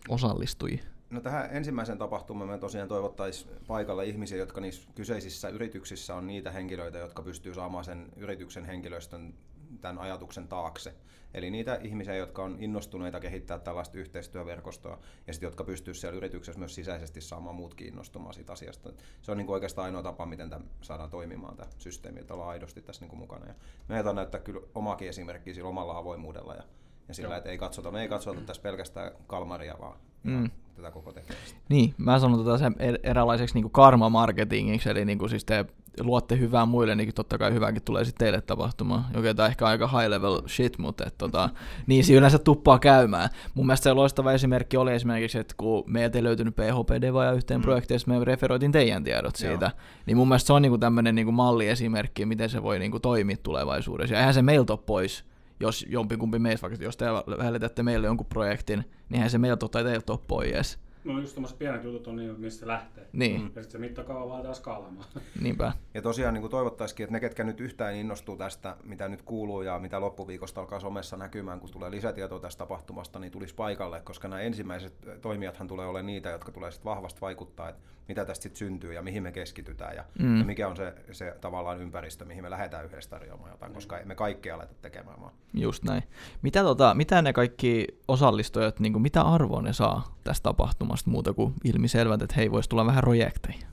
osallistujia. 0.08 0.82
No 1.10 1.20
tähän 1.20 1.48
ensimmäisen 1.52 1.98
tapahtumaan 1.98 2.50
me 2.50 2.58
tosiaan 2.58 2.88
toivottaisiin 2.88 3.50
paikalle 3.66 4.06
ihmisiä, 4.06 4.38
jotka 4.38 4.60
niissä 4.60 4.88
kyseisissä 4.94 5.48
yrityksissä 5.48 6.14
on 6.14 6.26
niitä 6.26 6.50
henkilöitä, 6.50 6.98
jotka 6.98 7.22
pystyy 7.22 7.54
saamaan 7.54 7.84
sen 7.84 8.06
yrityksen 8.16 8.64
henkilöstön 8.64 9.34
tämän 9.80 9.98
ajatuksen 9.98 10.48
taakse. 10.48 10.94
Eli 11.34 11.50
niitä 11.50 11.74
ihmisiä, 11.82 12.16
jotka 12.16 12.42
on 12.42 12.56
innostuneita 12.60 13.20
kehittää 13.20 13.58
tällaista 13.58 13.98
yhteistyöverkostoa 13.98 14.98
ja 15.26 15.32
sitten 15.32 15.46
jotka 15.46 15.64
pystyy 15.64 15.94
siellä 15.94 16.16
yrityksessä 16.16 16.58
myös 16.58 16.74
sisäisesti 16.74 17.20
saamaan 17.20 17.56
muutkin 17.56 17.86
innostumaan 17.88 18.34
siitä 18.34 18.52
asiasta. 18.52 18.90
Se 19.22 19.30
on 19.32 19.38
niin 19.38 19.46
kuin 19.46 19.54
oikeastaan 19.54 19.84
ainoa 19.84 20.02
tapa, 20.02 20.26
miten 20.26 20.50
tämä 20.50 20.64
saadaan 20.80 21.10
toimimaan 21.10 21.56
tämä 21.56 21.68
systeemi, 21.78 22.20
että 22.20 22.34
ollaan 22.34 22.50
aidosti 22.50 22.82
tässä 22.82 23.02
niin 23.02 23.10
kuin 23.10 23.20
mukana. 23.20 23.46
Ja 23.46 23.54
me 23.88 23.94
aiotaan 23.94 24.16
näyttää 24.16 24.40
kyllä 24.40 24.60
omakin 24.74 25.08
esimerkkiä 25.08 25.54
sillä 25.54 25.68
omalla 25.68 25.98
avoimuudella 25.98 26.54
ja, 26.54 26.62
ja 27.08 27.14
sillä, 27.14 27.28
Joo. 27.28 27.38
että 27.38 27.50
ei 27.50 27.58
katsota, 27.58 27.90
me 27.90 28.02
ei 28.02 28.08
katsota 28.08 28.40
tässä 28.40 28.62
pelkästään 28.62 29.12
Kalmaria, 29.26 29.76
vaan 29.80 29.96
Mm. 30.22 30.50
tätä 30.76 30.90
koko 30.90 31.12
tekemistä. 31.12 31.58
Niin, 31.68 31.94
mä 31.98 32.18
sanon 32.18 32.44
tätä 32.44 32.58
sen 32.58 32.72
er- 32.72 33.00
eräänlaiseksi 33.02 33.54
niinku 33.54 33.68
karma-marketingiksi, 33.68 34.90
eli 34.90 35.04
niinku 35.04 35.28
siis 35.28 35.44
te 35.44 35.64
luotte 36.00 36.38
hyvää 36.38 36.66
muille, 36.66 36.94
niin 36.94 37.14
totta 37.14 37.38
kai 37.38 37.52
hyvääkin 37.52 37.82
tulee 37.82 38.04
sitten 38.04 38.24
teille 38.26 38.40
tapahtumaan. 38.40 39.04
Okei, 39.16 39.34
tämä 39.34 39.48
ehkä 39.48 39.66
aika 39.66 39.86
high 39.88 40.08
level 40.10 40.42
shit, 40.48 40.78
mutta 40.78 41.04
et, 41.06 41.18
tota, 41.18 41.48
niin 41.86 42.04
se 42.04 42.12
yleensä 42.14 42.38
tuppaa 42.38 42.78
käymään. 42.78 43.28
Mun 43.54 43.66
mielestä 43.66 43.84
se 43.84 43.92
loistava 43.92 44.32
esimerkki 44.32 44.76
oli 44.76 44.92
esimerkiksi, 44.92 45.38
että 45.38 45.54
kun 45.56 45.84
meiltä 45.86 46.18
ei 46.18 46.24
löytynyt 46.24 46.56
PHP-devaja 46.56 47.32
yhteen 47.32 47.60
Mm. 47.60 47.62
projekteista, 47.62 48.10
me 48.10 48.24
referoitiin 48.24 48.72
teidän 48.72 49.04
tiedot 49.04 49.40
Joo. 49.40 49.50
siitä. 49.50 49.70
Niin 50.06 50.16
mun 50.16 50.28
mielestä 50.28 50.46
se 50.46 50.52
on 50.52 50.62
niinku 50.62 50.78
tämmöinen 50.78 51.14
niinku 51.14 51.32
malliesimerkki, 51.32 52.26
miten 52.26 52.50
se 52.50 52.62
voi 52.62 52.78
niinku 52.78 53.00
toimia 53.00 53.36
tulevaisuudessa. 53.42 54.14
Ja 54.14 54.18
eihän 54.18 54.34
se 54.34 54.42
meiltä 54.42 54.72
ole 54.72 54.80
pois, 54.86 55.24
jos 55.60 55.86
jompikumpi 55.88 56.38
meistä, 56.38 56.68
vaikka 56.68 56.84
jos 56.84 56.96
te 56.96 57.06
välitätte 57.38 57.82
meille 57.82 58.06
jonkun 58.06 58.26
projektin, 58.26 58.78
niin 58.78 59.14
eihän 59.14 59.30
se 59.30 59.38
meiltä 59.38 59.64
ole 59.66 59.70
tai 59.70 59.84
teiltä 59.84 60.12
ole 60.12 60.20
pois. 60.28 60.78
No 61.08 61.20
just 61.20 61.34
tämmöiset 61.34 61.58
pienet 61.58 61.84
jutut 61.84 62.06
on 62.06 62.16
niin, 62.16 62.40
mistä 62.40 62.60
se 62.60 62.66
lähtee. 62.66 63.06
Niin. 63.12 63.40
Ja 63.42 63.46
sitten 63.46 63.70
se 63.70 63.78
mittakaava 63.78 64.28
vaatii 64.28 64.54
skaalaamaan. 64.54 65.06
Niinpä. 65.42 65.72
Ja 65.94 66.02
tosiaan 66.02 66.34
niin 66.34 66.50
toivottaisikin, 66.50 67.04
että 67.04 67.12
ne, 67.12 67.20
ketkä 67.20 67.44
nyt 67.44 67.60
yhtään 67.60 67.94
innostuu 67.94 68.36
tästä, 68.36 68.76
mitä 68.84 69.08
nyt 69.08 69.22
kuuluu 69.22 69.62
ja 69.62 69.78
mitä 69.78 70.00
loppuviikosta 70.00 70.60
alkaa 70.60 70.80
somessa 70.80 71.16
näkymään, 71.16 71.60
kun 71.60 71.70
tulee 71.70 71.90
lisätietoa 71.90 72.40
tästä 72.40 72.58
tapahtumasta, 72.58 73.18
niin 73.18 73.32
tulisi 73.32 73.54
paikalle, 73.54 74.00
koska 74.00 74.28
nämä 74.28 74.42
ensimmäiset 74.42 75.08
toimijathan 75.20 75.68
tulee 75.68 75.86
olemaan 75.86 76.06
niitä, 76.06 76.28
jotka 76.28 76.52
tulee 76.52 76.70
sitten 76.70 76.90
vahvasti 76.90 77.20
vaikuttaa, 77.20 77.68
että 77.68 77.80
mitä 78.08 78.24
tästä 78.24 78.42
sitten 78.42 78.58
syntyy 78.58 78.92
ja 78.92 79.02
mihin 79.02 79.22
me 79.22 79.32
keskitytään 79.32 79.96
ja, 79.96 80.04
mm. 80.18 80.38
ja 80.38 80.44
mikä 80.44 80.68
on 80.68 80.76
se, 80.76 80.94
se 81.12 81.36
tavallaan 81.40 81.80
ympäristö, 81.80 82.24
mihin 82.24 82.42
me 82.42 82.50
lähdetään 82.50 82.84
yhdessä 82.84 83.10
tarjoamaan 83.10 83.50
jotain, 83.50 83.72
koska 83.72 83.98
me 84.04 84.14
kaikkea 84.14 84.54
aleta 84.54 84.74
tekemään 84.82 85.20
vaan. 85.20 85.32
Just 85.54 85.84
näin. 85.84 86.02
Mitä, 86.42 86.62
tota, 86.62 86.94
mitä 86.94 87.22
ne 87.22 87.32
kaikki 87.32 87.86
osallistujat, 88.08 88.80
niin 88.80 88.92
kuin, 88.92 89.02
mitä 89.02 89.22
arvoa 89.22 89.62
ne 89.62 89.72
saa 89.72 90.16
tästä 90.24 90.42
tapahtumasta 90.42 90.97
muuta 91.06 91.32
kuin 91.32 91.54
ilmiselvät, 91.64 92.22
että 92.22 92.36
hei, 92.36 92.50
voisi 92.50 92.68
tulla 92.68 92.86
vähän 92.86 93.00
projekteja? 93.00 93.66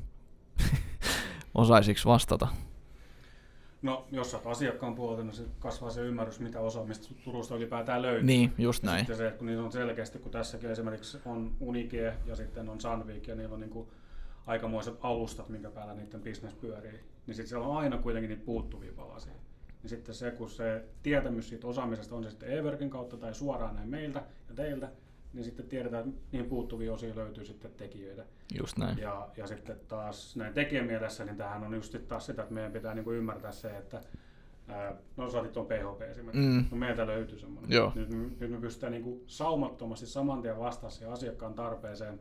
Osaisiksi 1.55 2.05
vastata? 2.05 2.48
No, 3.82 4.08
jos 4.12 4.34
olet 4.34 4.48
asiakkaan 4.48 4.96
puolelta, 4.96 5.24
niin 5.24 5.34
se 5.34 5.44
kasvaa 5.60 5.89
se 5.89 6.01
ymmärrys, 6.01 6.39
mitä 6.39 6.60
osaamista 6.60 7.13
Turusta 7.24 7.55
ylipäätään 7.55 8.01
löytyy. 8.01 8.24
Niin, 8.24 8.53
just 8.58 8.84
näin. 8.84 8.98
Ja 8.98 9.00
sitten 9.00 9.17
se, 9.17 9.38
kun 9.38 9.48
niillä 9.48 9.63
on 9.63 9.72
selkeästi, 9.72 10.20
kun 10.20 10.32
tässäkin 10.32 10.72
esimerkiksi 10.72 11.17
on 11.25 11.55
Unike 11.60 12.13
ja 12.25 12.36
sitten 12.36 12.70
on 12.70 12.82
Sandvik 12.82 13.27
ja 13.27 13.36
niillä 13.36 13.53
on 13.53 13.60
niin 13.60 13.70
kuin 13.70 13.88
aikamoiset 14.46 14.98
alustat, 15.01 15.50
minkä 15.50 15.70
päällä 15.70 15.94
niiden 15.94 16.22
bisnes 16.22 16.53
pyörii, 16.53 17.00
niin 17.27 17.36
sitten 17.36 17.48
siellä 17.48 17.67
on 17.67 17.77
aina 17.77 17.98
kuitenkin 17.98 18.29
niitä 18.29 18.46
puuttuvia 18.46 18.91
palasia. 18.96 19.34
Niin 19.84 19.89
sitten 19.89 20.15
se, 20.15 20.32
kun 20.32 20.50
se 20.50 20.86
tietämys 21.03 21.50
siitä 21.50 21.67
osaamisesta 21.67 22.15
on 22.15 22.24
se 22.24 22.29
sitten 22.29 22.50
e 22.50 22.89
kautta 22.89 23.17
tai 23.17 23.34
suoraan 23.34 23.75
näin 23.75 23.89
meiltä 23.89 24.24
ja 24.50 24.55
teiltä, 24.55 24.89
niin 25.36 25.46
sitten 25.46 25.68
tiedetään, 25.68 26.10
että 26.10 26.22
niihin 26.32 26.50
puuttuvia 26.50 26.94
osia 26.94 27.15
löytyy 27.15 27.46
sitten 27.46 27.72
tekijöitä. 27.72 28.25
Just 28.60 28.77
näin. 28.77 28.98
Ja, 28.98 29.30
ja 29.38 29.48
sitten 29.48 29.80
taas 29.88 30.36
näin 30.36 30.54
tekijän 30.54 30.86
mielessä, 30.86 31.25
niin 31.25 31.38
tähän 31.38 31.63
on 31.63 31.74
just 31.74 31.96
taas 32.08 32.25
sitä, 32.25 32.42
että 32.42 32.54
meidän 32.54 32.72
pitää 32.72 32.94
niinku 32.94 33.12
ymmärtää 33.12 33.51
se, 33.51 33.77
että 33.77 34.01
ää, 34.68 34.96
no 35.18 35.30
saatit 35.30 35.51
tuon 35.51 35.65
PHP 35.65 36.01
esimerkiksi, 36.01 36.50
mm. 36.50 36.65
no 36.72 36.77
meiltä 36.77 37.08
löytyy 37.08 37.39
semmoinen. 37.39 37.72
Joo. 37.72 37.92
Nyt, 37.96 38.10
nyt 38.39 38.51
me 38.51 38.58
pystytään 38.58 38.92
niinku 38.92 39.24
saumattomasti 39.27 40.06
saman 40.06 40.42
tien 40.42 40.60
vastaamaan 40.60 40.92
siihen 40.92 41.13
asiakkaan 41.13 41.54
tarpeeseen 41.54 42.20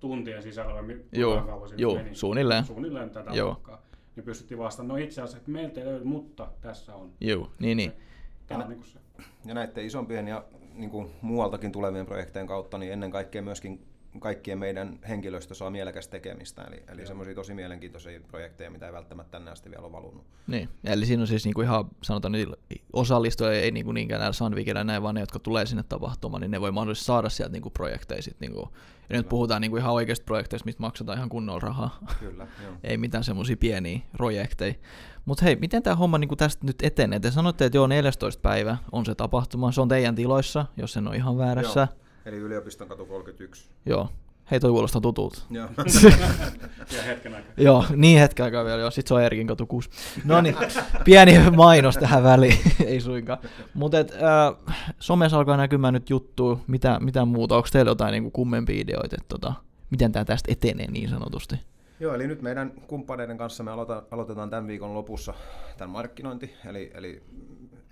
tuntien 0.00 0.42
sisällä, 0.42 0.74
vai 0.74 1.00
Joo, 1.12 1.62
Joo 1.76 1.94
meni, 1.94 2.14
suunnilleen. 2.14 2.64
Suunnilleen 2.64 3.10
tätä 3.10 3.30
Joo. 3.34 3.46
luokkaa. 3.46 3.82
Niin 4.16 4.24
pystyttiin 4.24 4.58
vastaamaan, 4.58 4.98
no 4.98 5.04
itse 5.04 5.20
asiassa, 5.20 5.38
että 5.38 5.50
meiltä 5.50 5.80
ei 5.80 5.86
löydy, 5.86 6.04
mutta 6.04 6.48
tässä 6.60 6.94
on. 6.94 7.12
Joo, 7.20 7.50
niin 7.58 7.76
niin. 7.76 7.92
Tämä 8.46 8.64
on 8.64 8.70
niin 8.70 8.84
se. 8.84 8.98
Ja 9.44 9.54
näiden 9.54 9.86
isompien 9.86 10.28
ja 10.28 10.44
niin 10.78 10.90
kuin 10.90 11.10
muualtakin 11.22 11.72
tulevien 11.72 12.06
projektejen 12.06 12.46
kautta, 12.46 12.78
niin 12.78 12.92
ennen 12.92 13.10
kaikkea 13.10 13.42
myöskin 13.42 13.86
kaikkien 14.20 14.58
meidän 14.58 14.98
henkilöstö 15.08 15.54
saa 15.54 15.70
mielekästä 15.70 16.10
tekemistä. 16.10 16.62
Eli, 16.62 16.82
eli 16.88 17.06
semmoisia 17.06 17.34
tosi 17.34 17.54
mielenkiintoisia 17.54 18.20
projekteja, 18.28 18.70
mitä 18.70 18.86
ei 18.86 18.92
välttämättä 18.92 19.30
tänne 19.30 19.50
asti 19.50 19.70
vielä 19.70 19.82
ole 19.82 19.92
valunut. 19.92 20.24
Niin, 20.46 20.68
eli 20.84 21.06
siinä 21.06 21.20
on 21.20 21.26
siis 21.26 21.44
niinku 21.44 21.60
ihan, 21.60 21.84
sanotaan 22.02 22.32
nyt 22.32 22.48
osallistujia, 22.92 23.60
ei 23.60 23.70
niinku 23.70 23.92
niinkään 23.92 24.18
näillä 24.18 24.32
Sandvikillä 24.32 24.84
näin, 24.84 25.02
vaan 25.02 25.14
ne, 25.14 25.20
jotka 25.20 25.38
tulee 25.38 25.66
sinne 25.66 25.82
tapahtumaan, 25.88 26.40
niin 26.40 26.50
ne 26.50 26.60
voi 26.60 26.72
mahdollisesti 26.72 27.06
saada 27.06 27.28
sieltä 27.28 27.52
niinku 27.52 27.70
projekteja 27.70 28.22
sit 28.22 28.40
niinku, 28.40 28.68
ja 29.10 29.16
nyt 29.16 29.28
puhutaan 29.28 29.60
niinku 29.60 29.76
ihan 29.76 29.92
oikeista 29.92 30.24
projekteista, 30.24 30.66
mistä 30.66 30.80
maksetaan 30.80 31.18
ihan 31.18 31.28
kunnolla 31.28 31.60
rahaa. 31.60 31.98
Kyllä, 32.20 32.46
joo. 32.64 32.72
ei 32.84 32.96
mitään 32.96 33.24
semmoisia 33.24 33.56
pieniä 33.56 34.00
projekteja. 34.16 34.74
Mutta 35.24 35.44
hei, 35.44 35.56
miten 35.56 35.82
tämä 35.82 35.96
homma 35.96 36.18
niinku 36.18 36.36
tästä 36.36 36.66
nyt 36.66 36.76
etenee? 36.82 37.20
Te 37.20 37.30
sanotte, 37.30 37.64
että 37.64 37.78
joo, 37.78 37.86
14. 37.86 38.40
päivä 38.40 38.76
on 38.92 39.06
se 39.06 39.14
tapahtuma. 39.14 39.72
Se 39.72 39.80
on 39.80 39.88
teidän 39.88 40.14
tiloissa, 40.14 40.66
jos 40.76 40.96
en 40.96 41.08
ole 41.08 41.16
ihan 41.16 41.38
väärässä. 41.38 41.80
Joo. 41.80 42.07
Eli 42.28 42.36
yliopiston 42.36 42.88
katu 42.88 43.06
31. 43.06 43.68
Joo. 43.86 44.08
Hei, 44.50 44.60
toi 44.60 44.70
kuulostaa 44.70 45.00
tutulta. 45.00 45.42
Joo. 45.50 45.68
ja 46.96 47.02
hetken 47.02 47.34
aikaa. 47.34 47.52
joo, 47.56 47.84
niin 47.96 48.18
hetken 48.18 48.44
aikaa 48.44 48.64
vielä, 48.64 48.80
joo. 48.80 48.90
Sitten 48.90 49.08
se 49.08 49.14
on 49.14 49.22
Erkin 49.22 49.46
katu 49.46 49.66
6. 49.66 49.90
No 50.24 50.40
niin, 50.40 50.56
pieni 51.04 51.50
mainos 51.56 51.96
tähän 51.96 52.22
väliin, 52.22 52.58
ei 52.86 53.00
suinkaan. 53.00 53.38
Mutta 53.74 53.96
äh, 53.98 54.76
somessa 54.98 55.38
alkaa 55.38 55.56
näkymään 55.56 55.94
nyt 55.94 56.10
juttu, 56.10 56.60
mitä, 56.66 56.98
mitä 57.00 57.24
muuta. 57.24 57.56
Onko 57.56 57.68
teillä 57.72 57.90
jotain 57.90 58.12
niin 58.12 58.32
kummempia 58.32 58.80
ideoita, 58.80 59.16
että 59.20 59.28
tota, 59.28 59.54
miten 59.90 60.12
tämä 60.12 60.24
tästä 60.24 60.52
etenee 60.52 60.90
niin 60.90 61.08
sanotusti? 61.08 61.56
Joo, 62.00 62.14
eli 62.14 62.26
nyt 62.26 62.42
meidän 62.42 62.72
kumppaneiden 62.86 63.38
kanssa 63.38 63.64
me 63.64 63.70
aloita, 63.70 64.02
aloitetaan 64.10 64.50
tämän 64.50 64.66
viikon 64.66 64.94
lopussa 64.94 65.34
tämän 65.76 65.90
markkinointi, 65.90 66.54
eli, 66.66 66.90
eli 66.94 67.22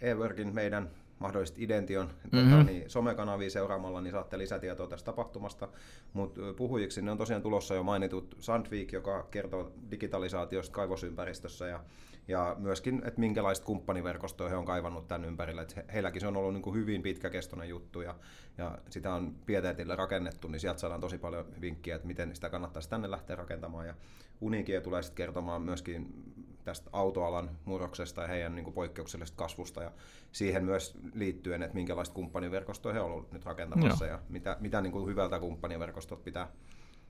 eWorkin 0.01 0.55
meidän 0.55 0.91
mahdollisesti 1.19 1.63
Idention 1.63 2.07
mm-hmm. 2.07 2.51
tota, 2.51 2.63
niin 2.63 2.91
somekanavia 2.91 3.51
seuraamalla, 3.51 4.01
niin 4.01 4.13
saatte 4.13 4.39
lisätietoa 4.39 4.87
tästä 4.87 5.07
tapahtumasta. 5.07 5.69
Mutta 6.13 6.41
puhujiksi 6.57 7.03
ne 7.03 7.11
on 7.11 7.19
tosiaan 7.19 7.43
tulossa 7.43 7.75
jo 7.75 7.83
mainitut 7.83 8.37
Sandvik, 8.41 8.93
joka 8.93 9.27
kertoo 9.31 9.73
digitalisaatiosta 9.91 10.75
kaivosympäristössä 10.75 11.67
ja, 11.67 11.85
ja 12.29 12.57
myöskin, 12.59 13.03
että 13.05 13.21
minkälaista 13.21 13.67
kumppaniverkostoa 13.67 14.49
he 14.49 14.57
on 14.57 14.65
kaivannut 14.65 15.09
tämän 15.09 15.25
ympärillä. 15.25 15.63
Et 15.63 15.77
heilläkin 15.93 16.21
se 16.21 16.27
on 16.27 16.37
ollut 16.37 16.53
niin 16.53 16.63
kuin 16.63 16.77
hyvin 16.77 17.03
pitkäkestoinen 17.03 17.69
juttu 17.69 18.01
ja, 18.01 18.15
ja 18.59 18.79
sitä 18.91 19.15
on 19.15 19.35
pieteetillä 19.47 19.97
rakennettu, 19.97 20.49
niin 20.49 20.61
sieltä 20.61 20.81
saadaan 20.81 21.01
tosi 21.01 21.19
paljon 21.19 21.47
vinkkiä, 21.61 21.97
että 21.97 22.07
miten 22.07 22.35
sitä 22.35 22.51
kannattaisi 22.51 22.91
tänne 22.91 23.11
lähteä 23.11 23.37
rakentamaan. 23.37 23.87
Ja 23.87 23.95
Unikia 24.41 24.81
tulee 24.81 25.03
sitten 25.03 25.17
kertomaan 25.17 25.63
myöskin 25.63 26.25
tästä 26.67 26.91
autoalan 26.93 27.51
murroksesta 27.65 28.23
ja 28.23 28.29
heidän 28.29 28.55
niin 28.55 28.65
kuin 28.65 28.75
poikkeuksellisesta 28.75 29.37
kasvusta 29.37 29.83
ja 29.83 29.93
siihen 30.33 30.65
myös 30.65 30.99
liittyen, 31.15 31.63
että 31.63 31.75
minkälaista 31.75 32.15
kumppaniverkostoa 32.15 32.93
he 32.93 33.01
ovat 33.01 33.33
nyt 33.33 33.45
rakentamassa 33.45 34.07
Joo. 34.07 34.15
ja 34.15 34.23
mitä, 34.29 34.57
mitä 34.61 34.81
niin 34.81 34.93
kuin 34.93 35.07
hyvältä 35.07 35.39
kumppaniverkostot 35.39 36.25
pitää 36.25 36.49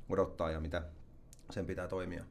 odottaa 0.09 0.51
ja 0.51 0.61
mitä 0.61 0.83
sen 1.51 1.67
pitää 1.67 1.89
toimia. 1.89 2.25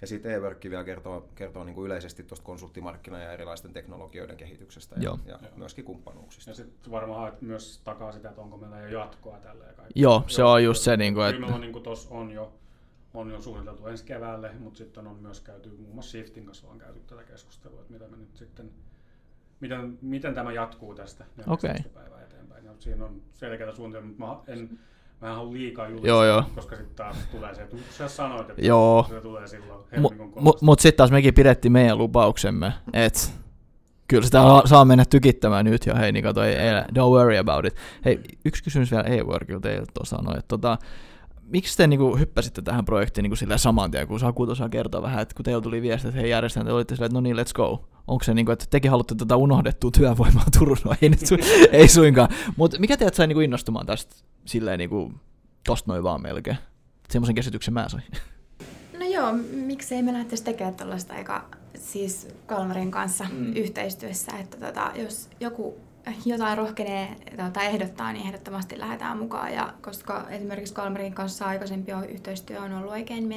Ja 0.00 0.06
sitten 0.06 0.32
e 0.32 0.42
vielä 0.70 0.84
kertoo, 0.84 1.28
kertoo 1.34 1.64
niin 1.64 1.74
kuin 1.74 1.86
yleisesti 1.86 2.22
tuosta 2.22 2.44
konsulttimarkkina- 2.44 3.18
ja 3.18 3.32
erilaisten 3.32 3.72
teknologioiden 3.72 4.36
kehityksestä 4.36 4.96
ja, 4.96 5.02
Joo. 5.02 5.18
ja 5.26 5.38
myöskin 5.56 5.84
kumppanuuksista. 5.84 6.50
Ja 6.50 6.54
sitten 6.54 6.92
varmaan 6.92 7.32
myös 7.40 7.80
takaa 7.84 8.12
sitä, 8.12 8.28
että 8.28 8.40
onko 8.40 8.56
meillä 8.56 8.80
jo 8.80 8.98
jatkoa 8.98 9.38
tälle 9.38 9.64
ja 9.64 9.72
kaikki. 9.72 10.00
Joo, 10.00 10.24
se 10.26 10.44
on 10.44 10.64
just 10.64 10.82
se. 10.82 10.96
Niin 10.96 11.14
kuin, 11.14 11.26
että... 11.26 11.36
Kyllä 11.36 11.46
meillä 11.58 11.74
on, 11.76 11.84
niin 11.84 12.08
on 12.10 12.30
jo 12.30 12.52
on 13.16 13.30
jo 13.30 13.40
suunniteltu 13.40 13.86
ensi 13.86 14.04
keväälle, 14.04 14.50
mutta 14.58 14.78
sitten 14.78 15.06
on 15.06 15.16
myös 15.16 15.40
käyty, 15.40 15.68
muun 15.68 15.94
muassa 15.94 16.10
Shiftin 16.10 16.46
kanssa 16.46 16.68
on 16.68 16.78
käyty 16.78 17.00
tätä 17.06 17.22
keskustelua, 17.22 17.80
että 17.80 17.92
mitä 17.92 18.08
me 18.08 18.16
nyt 18.16 18.36
sitten, 18.36 18.70
miten, 19.60 19.98
miten 20.02 20.34
tämä 20.34 20.52
jatkuu 20.52 20.94
tästä 20.94 21.24
14 21.36 21.68
okay. 21.68 21.92
päivää 21.94 22.22
eteenpäin. 22.22 22.64
Ja 22.64 22.72
siinä 22.78 23.04
on 23.04 23.22
selkeä 23.32 23.72
suunnitelma, 23.72 24.08
mutta 24.08 24.24
mä 24.26 24.54
en, 24.54 24.78
Mä 25.20 25.28
en 25.28 25.34
halua 25.34 25.52
liikaa 25.52 25.88
julistaa, 25.88 26.08
joo, 26.08 26.24
joo. 26.24 26.44
koska 26.54 26.76
sitten 26.76 26.96
taas 26.96 27.16
tulee 27.32 27.54
se, 27.54 27.62
että 27.62 27.76
sä 27.90 28.08
sanoit, 28.08 28.50
että 28.50 28.62
joo. 28.62 29.06
se 29.08 29.20
tulee 29.20 29.46
silloin 29.46 29.84
helmikuun 29.92 30.32
Mutta 30.44 30.64
mut 30.64 30.80
sitten 30.80 30.96
taas 30.96 31.10
mekin 31.10 31.34
pidettiin 31.34 31.72
meidän 31.72 31.98
lupauksemme, 31.98 32.72
että 32.92 33.20
kyllä 34.08 34.24
sitä 34.24 34.38
saa 34.64 34.84
mennä 34.84 35.04
tykittämään 35.10 35.64
nyt 35.64 35.86
jo, 35.86 35.94
hei 35.94 36.12
niin 36.12 36.22
kato, 36.22 36.42
ei, 36.42 36.54
ei, 36.54 36.80
don't 36.82 37.10
worry 37.10 37.36
about 37.36 37.64
it. 37.64 37.76
Hei, 38.04 38.20
yksi 38.44 38.64
kysymys 38.64 38.90
vielä 38.90 39.04
e-workilta 39.04 39.68
teiltä 39.68 39.92
tuossa 39.94 40.16
sanoi, 40.16 40.38
että 40.38 40.48
tota, 40.48 40.78
miksi 41.46 41.76
te 41.76 41.86
niinku 41.86 42.16
hyppäsitte 42.16 42.62
tähän 42.62 42.84
projektiin 42.84 43.22
niinku 43.22 43.36
sillä 43.36 43.58
saman 43.58 43.90
tien, 43.90 44.08
kun 44.08 44.20
Saku 44.20 44.46
tuossa 44.46 44.68
kertoa 44.68 45.02
vähän, 45.02 45.22
että 45.22 45.34
kun 45.34 45.44
teillä 45.44 45.60
tuli 45.60 45.82
viesti, 45.82 46.08
että 46.08 46.20
hei 46.20 46.30
järjestetään, 46.30 46.66
te 46.66 46.72
olitte 46.72 46.94
silleen, 46.94 47.06
että 47.06 47.14
no 47.14 47.20
niin, 47.20 47.36
let's 47.36 47.52
go. 47.54 47.88
Onko 48.06 48.24
se 48.24 48.34
niinku, 48.34 48.52
että 48.52 48.64
tekin 48.70 48.90
haluatte 48.90 49.14
tätä 49.14 49.36
unohdettua 49.36 49.90
työvoimaa 49.90 50.44
Turussa? 50.58 50.88
No, 50.88 50.94
ei, 51.02 51.08
nyt 51.08 51.20
su- 51.20 51.44
ei 51.72 51.88
suinkaan. 51.88 52.28
Mutta 52.56 52.78
mikä 52.78 52.96
teidät 52.96 53.14
sai 53.14 53.26
niinku 53.26 53.40
innostumaan 53.40 53.86
tästä 53.86 54.16
silleen 54.44 54.78
niinku, 54.78 55.12
tosta 55.66 55.92
noin 55.92 56.02
vaan 56.02 56.22
melkein? 56.22 56.56
Semmoisen 57.10 57.34
käsityksen 57.34 57.74
mä 57.74 57.88
sain. 57.88 58.04
No 58.98 59.06
joo, 59.06 59.32
miksei 59.52 60.02
me 60.02 60.12
lähtisi 60.12 60.44
tekemään 60.44 60.74
tällaista 60.74 61.14
aika 61.14 61.44
siis 61.78 62.28
Kalmarin 62.46 62.90
kanssa 62.90 63.24
mm. 63.32 63.52
yhteistyössä, 63.56 64.32
että 64.38 64.56
tota, 64.66 64.92
jos 64.94 65.28
joku 65.40 65.80
jotain 66.24 66.58
rohkenee 66.58 67.16
tota, 67.44 67.60
ehdottaa, 67.60 68.12
niin 68.12 68.26
ehdottomasti 68.26 68.78
lähdetään 68.78 69.18
mukaan. 69.18 69.52
Ja 69.52 69.74
koska 69.80 70.26
esimerkiksi 70.30 70.74
Kalmarin 70.74 71.14
kanssa 71.14 71.46
aikaisempi 71.46 71.92
yhteistyö 72.08 72.60
on 72.60 72.72
ollut 72.72 72.92
oikein 72.92 73.28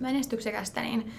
menestyksekästä, 0.00 0.80
niin, 0.80 1.12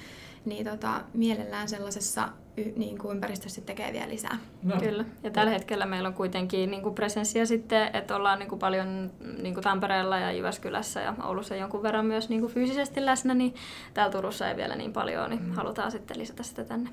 niin 0.45 0.65
tota, 0.65 1.01
mielellään 1.13 1.69
sellaisessa 1.69 2.29
y, 2.57 2.63
niin 2.75 2.97
kuin 2.97 3.15
ympäristössä 3.15 3.61
tekee 3.61 3.93
vielä 3.93 4.09
lisää. 4.09 4.37
No. 4.63 4.75
Kyllä. 4.79 5.05
Ja 5.23 5.31
tällä 5.31 5.51
hetkellä 5.51 5.85
meillä 5.85 6.07
on 6.07 6.13
kuitenkin 6.13 6.71
niin 6.71 6.83
kuin 6.83 6.95
presenssiä 6.95 7.45
sitten, 7.45 7.89
että 7.93 8.15
ollaan 8.15 8.39
niin 8.39 8.49
kuin 8.49 8.59
paljon 8.59 9.11
niin 9.41 9.53
kuin 9.53 9.63
Tampereella 9.63 10.17
ja 10.17 10.31
Jyväskylässä 10.31 11.01
ja 11.01 11.13
Oulussa 11.23 11.55
jonkun 11.55 11.83
verran 11.83 12.05
myös 12.05 12.29
niin 12.29 12.41
kuin 12.41 12.53
fyysisesti 12.53 13.05
läsnä, 13.05 13.33
niin 13.33 13.55
täällä 13.93 14.11
Turussa 14.11 14.49
ei 14.49 14.55
vielä 14.55 14.75
niin 14.75 14.93
paljon, 14.93 15.29
niin 15.29 15.43
mm. 15.43 15.51
halutaan 15.51 15.91
sitten 15.91 16.19
lisätä 16.19 16.43
sitä 16.43 16.63
tänne. 16.63 16.89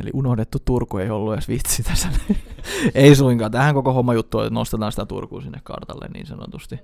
Eli 0.00 0.10
unohdettu 0.14 0.58
Turku 0.64 0.98
ei 0.98 1.10
ollut 1.10 1.32
edes 1.32 1.48
vitsi 1.48 1.82
tässä. 1.82 2.08
ei 2.94 3.14
suinkaan. 3.14 3.50
Tähän 3.50 3.74
koko 3.74 3.92
homma 3.92 4.14
juttu 4.14 4.38
on, 4.38 4.44
että 4.44 4.54
nostetaan 4.54 4.92
sitä 4.92 5.06
Turkua 5.06 5.40
sinne 5.40 5.60
kartalle 5.64 6.08
niin 6.14 6.26
sanotusti. 6.26 6.78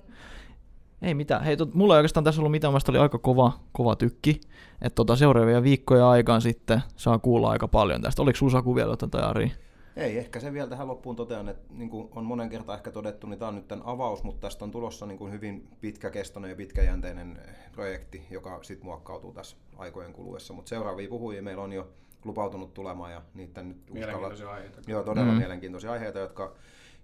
Ei 1.02 1.14
mitään. 1.14 1.44
Hei, 1.44 1.56
tot, 1.56 1.74
mulla 1.74 1.94
ei 1.94 1.98
oikeastaan 1.98 2.24
tässä 2.24 2.40
ollut 2.40 2.50
mitään, 2.50 2.72
mielestäni 2.72 2.98
oli 2.98 3.02
aika 3.02 3.18
kova, 3.18 3.52
kova 3.72 3.96
tykki. 3.96 4.40
Että 4.82 4.94
tota, 4.94 5.16
seuraavia 5.16 5.62
viikkoja 5.62 6.10
aikaan 6.10 6.40
sitten 6.40 6.82
saa 6.96 7.18
kuulla 7.18 7.50
aika 7.50 7.68
paljon 7.68 8.02
tästä. 8.02 8.22
Oliko 8.22 8.36
sulla 8.36 8.52
Saku 8.52 8.74
vielä 8.74 8.92
jotain 8.92 9.24
Ari? 9.24 9.52
Ei, 9.96 10.18
ehkä 10.18 10.40
se 10.40 10.52
vielä 10.52 10.68
tähän 10.68 10.88
loppuun 10.88 11.16
totean, 11.16 11.48
että 11.48 11.74
niin 11.74 11.90
kuin 11.90 12.08
on 12.14 12.24
monen 12.24 12.48
kertaan 12.48 12.78
ehkä 12.78 12.90
todettu, 12.90 13.26
niin 13.26 13.38
tämä 13.38 13.48
on 13.48 13.54
nyt 13.54 13.68
tämän 13.68 13.86
avaus, 13.86 14.22
mutta 14.22 14.40
tästä 14.40 14.64
on 14.64 14.70
tulossa 14.70 15.06
niin 15.06 15.18
kuin 15.18 15.32
hyvin 15.32 15.68
pitkäkestoinen 15.80 16.48
ja 16.48 16.56
pitkäjänteinen 16.56 17.40
projekti, 17.72 18.26
joka 18.30 18.58
sitten 18.62 18.86
muokkautuu 18.86 19.32
tässä 19.32 19.56
aikojen 19.76 20.12
kuluessa. 20.12 20.54
Mutta 20.54 20.68
seuraavia 20.68 21.08
puhujia 21.08 21.42
meillä 21.42 21.62
on 21.62 21.72
jo 21.72 21.88
lupautunut 22.24 22.74
tulemaan 22.74 23.12
ja 23.12 23.22
niitä 23.34 23.62
nyt 23.62 23.90
Mielenkiintoisia 23.90 24.50
aiheita. 24.50 24.80
Joo, 24.86 25.02
todella 25.02 25.32
mm. 25.32 25.38
mielenkiintoisia 25.38 25.92
aiheita, 25.92 26.18
jotka, 26.18 26.54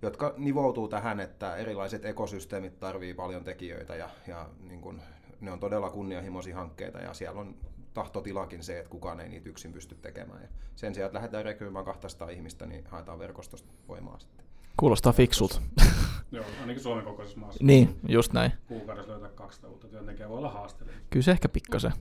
jotka 0.03 0.35
nivoutuu 0.37 0.88
tähän, 0.88 1.20
että 1.20 1.57
erilaiset 1.57 2.05
ekosysteemit 2.05 2.81
tarvii 2.81 3.14
paljon 3.14 3.44
tekijöitä 3.44 3.96
ja, 3.96 4.11
ja 4.27 4.48
niin 4.61 4.81
kun, 4.81 5.00
ne 5.40 5.53
on 5.53 5.61
todella 5.61 5.90
kunnianhimoisia 5.90 6.57
hankkeita 6.57 6.98
ja 6.98 7.14
siellä 7.14 7.40
on 7.40 7.55
tahtotilakin 7.94 8.62
se, 8.62 8.79
että 8.79 8.90
kukaan 8.90 9.20
ei 9.20 9.29
niitä 9.29 9.48
yksin 9.48 9.72
pysty 9.72 9.94
tekemään. 9.94 10.42
Ja 10.42 10.48
sen 10.77 10.94
sijaan, 10.94 11.07
että 11.07 11.16
lähdetään 11.16 11.44
rekryymään 11.44 11.85
200 11.85 12.29
ihmistä, 12.29 12.66
niin 12.66 12.85
haetaan 12.88 13.18
verkostosta 13.18 13.72
voimaa 13.88 14.18
sitten. 14.18 14.44
Kuulostaa 14.77 15.12
fiksulta. 15.12 15.62
Joo, 16.33 16.44
ainakin 16.61 16.83
Suomen 16.83 17.05
kokoisessa 17.05 17.40
maassa. 17.40 17.64
niin, 17.64 18.00
just 18.09 18.33
näin. 18.33 18.53
Kuukaudessa 18.68 19.12
löytää 19.12 19.29
200 19.29 19.70
uutta 19.70 19.88
työntekijää 19.88 20.29
voi 20.29 20.38
olla 20.38 20.50
haasteellista. 20.50 21.03
Kyllä 21.11 21.24
se 21.24 21.31
ehkä 21.31 21.48
pikkasen. 21.48 21.92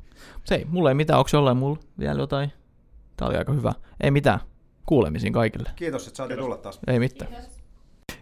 Se 0.43 0.55
ei, 0.55 0.65
mulla 0.65 0.89
ei 0.89 0.95
mitään, 0.95 1.19
onko 1.19 1.29
jollain 1.33 1.57
mulla 1.57 1.77
vielä 1.99 2.21
jotain? 2.21 2.51
Tää 3.17 3.27
oli 3.27 3.37
aika 3.37 3.53
hyvä. 3.53 3.73
Ei 4.03 4.11
mitään. 4.11 4.39
Kuulemisiin 4.85 5.33
kaikille. 5.33 5.69
Kiitos, 5.75 6.07
että 6.07 6.17
saatiin 6.17 6.37
Kiitos. 6.37 6.45
tulla 6.45 6.57
taas. 6.57 6.79
Ei 6.87 6.99
mitään. 6.99 7.31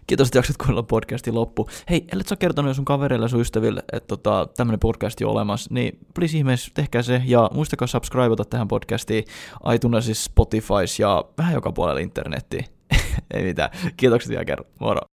Kiitos, 0.06 0.28
että 0.28 0.38
jaksat 0.38 0.56
kuunnella 0.56 0.82
podcastin 0.82 1.34
loppu. 1.34 1.68
Hei, 1.90 2.04
ellet 2.12 2.28
sä 2.28 2.36
kertonut 2.36 2.70
jo 2.70 2.74
sun 2.74 2.84
kavereille 2.84 3.24
ja 3.24 3.28
sun 3.28 3.40
ystäville, 3.40 3.82
että 3.92 4.06
tota, 4.08 4.48
tämmönen 4.56 4.80
podcast 4.80 5.20
on 5.22 5.28
olemassa, 5.28 5.74
niin 5.74 5.98
please 6.14 6.38
ihmeessä 6.38 6.70
tehkää 6.74 7.02
se 7.02 7.22
ja 7.24 7.50
muistakaa 7.54 7.88
subscribeata 7.88 8.44
tähän 8.44 8.68
podcastiin 8.68 9.24
iTunesissa, 9.74 10.24
Spotifys 10.24 10.98
ja 10.98 11.24
vähän 11.38 11.54
joka 11.54 11.72
puolella 11.72 12.00
internettiin. 12.00 12.64
Ei 13.34 13.44
mitään. 13.44 13.70
Kiitokset 13.96 14.30
vielä 14.30 14.44
kerran. 14.44 14.66
Moro. 14.80 15.11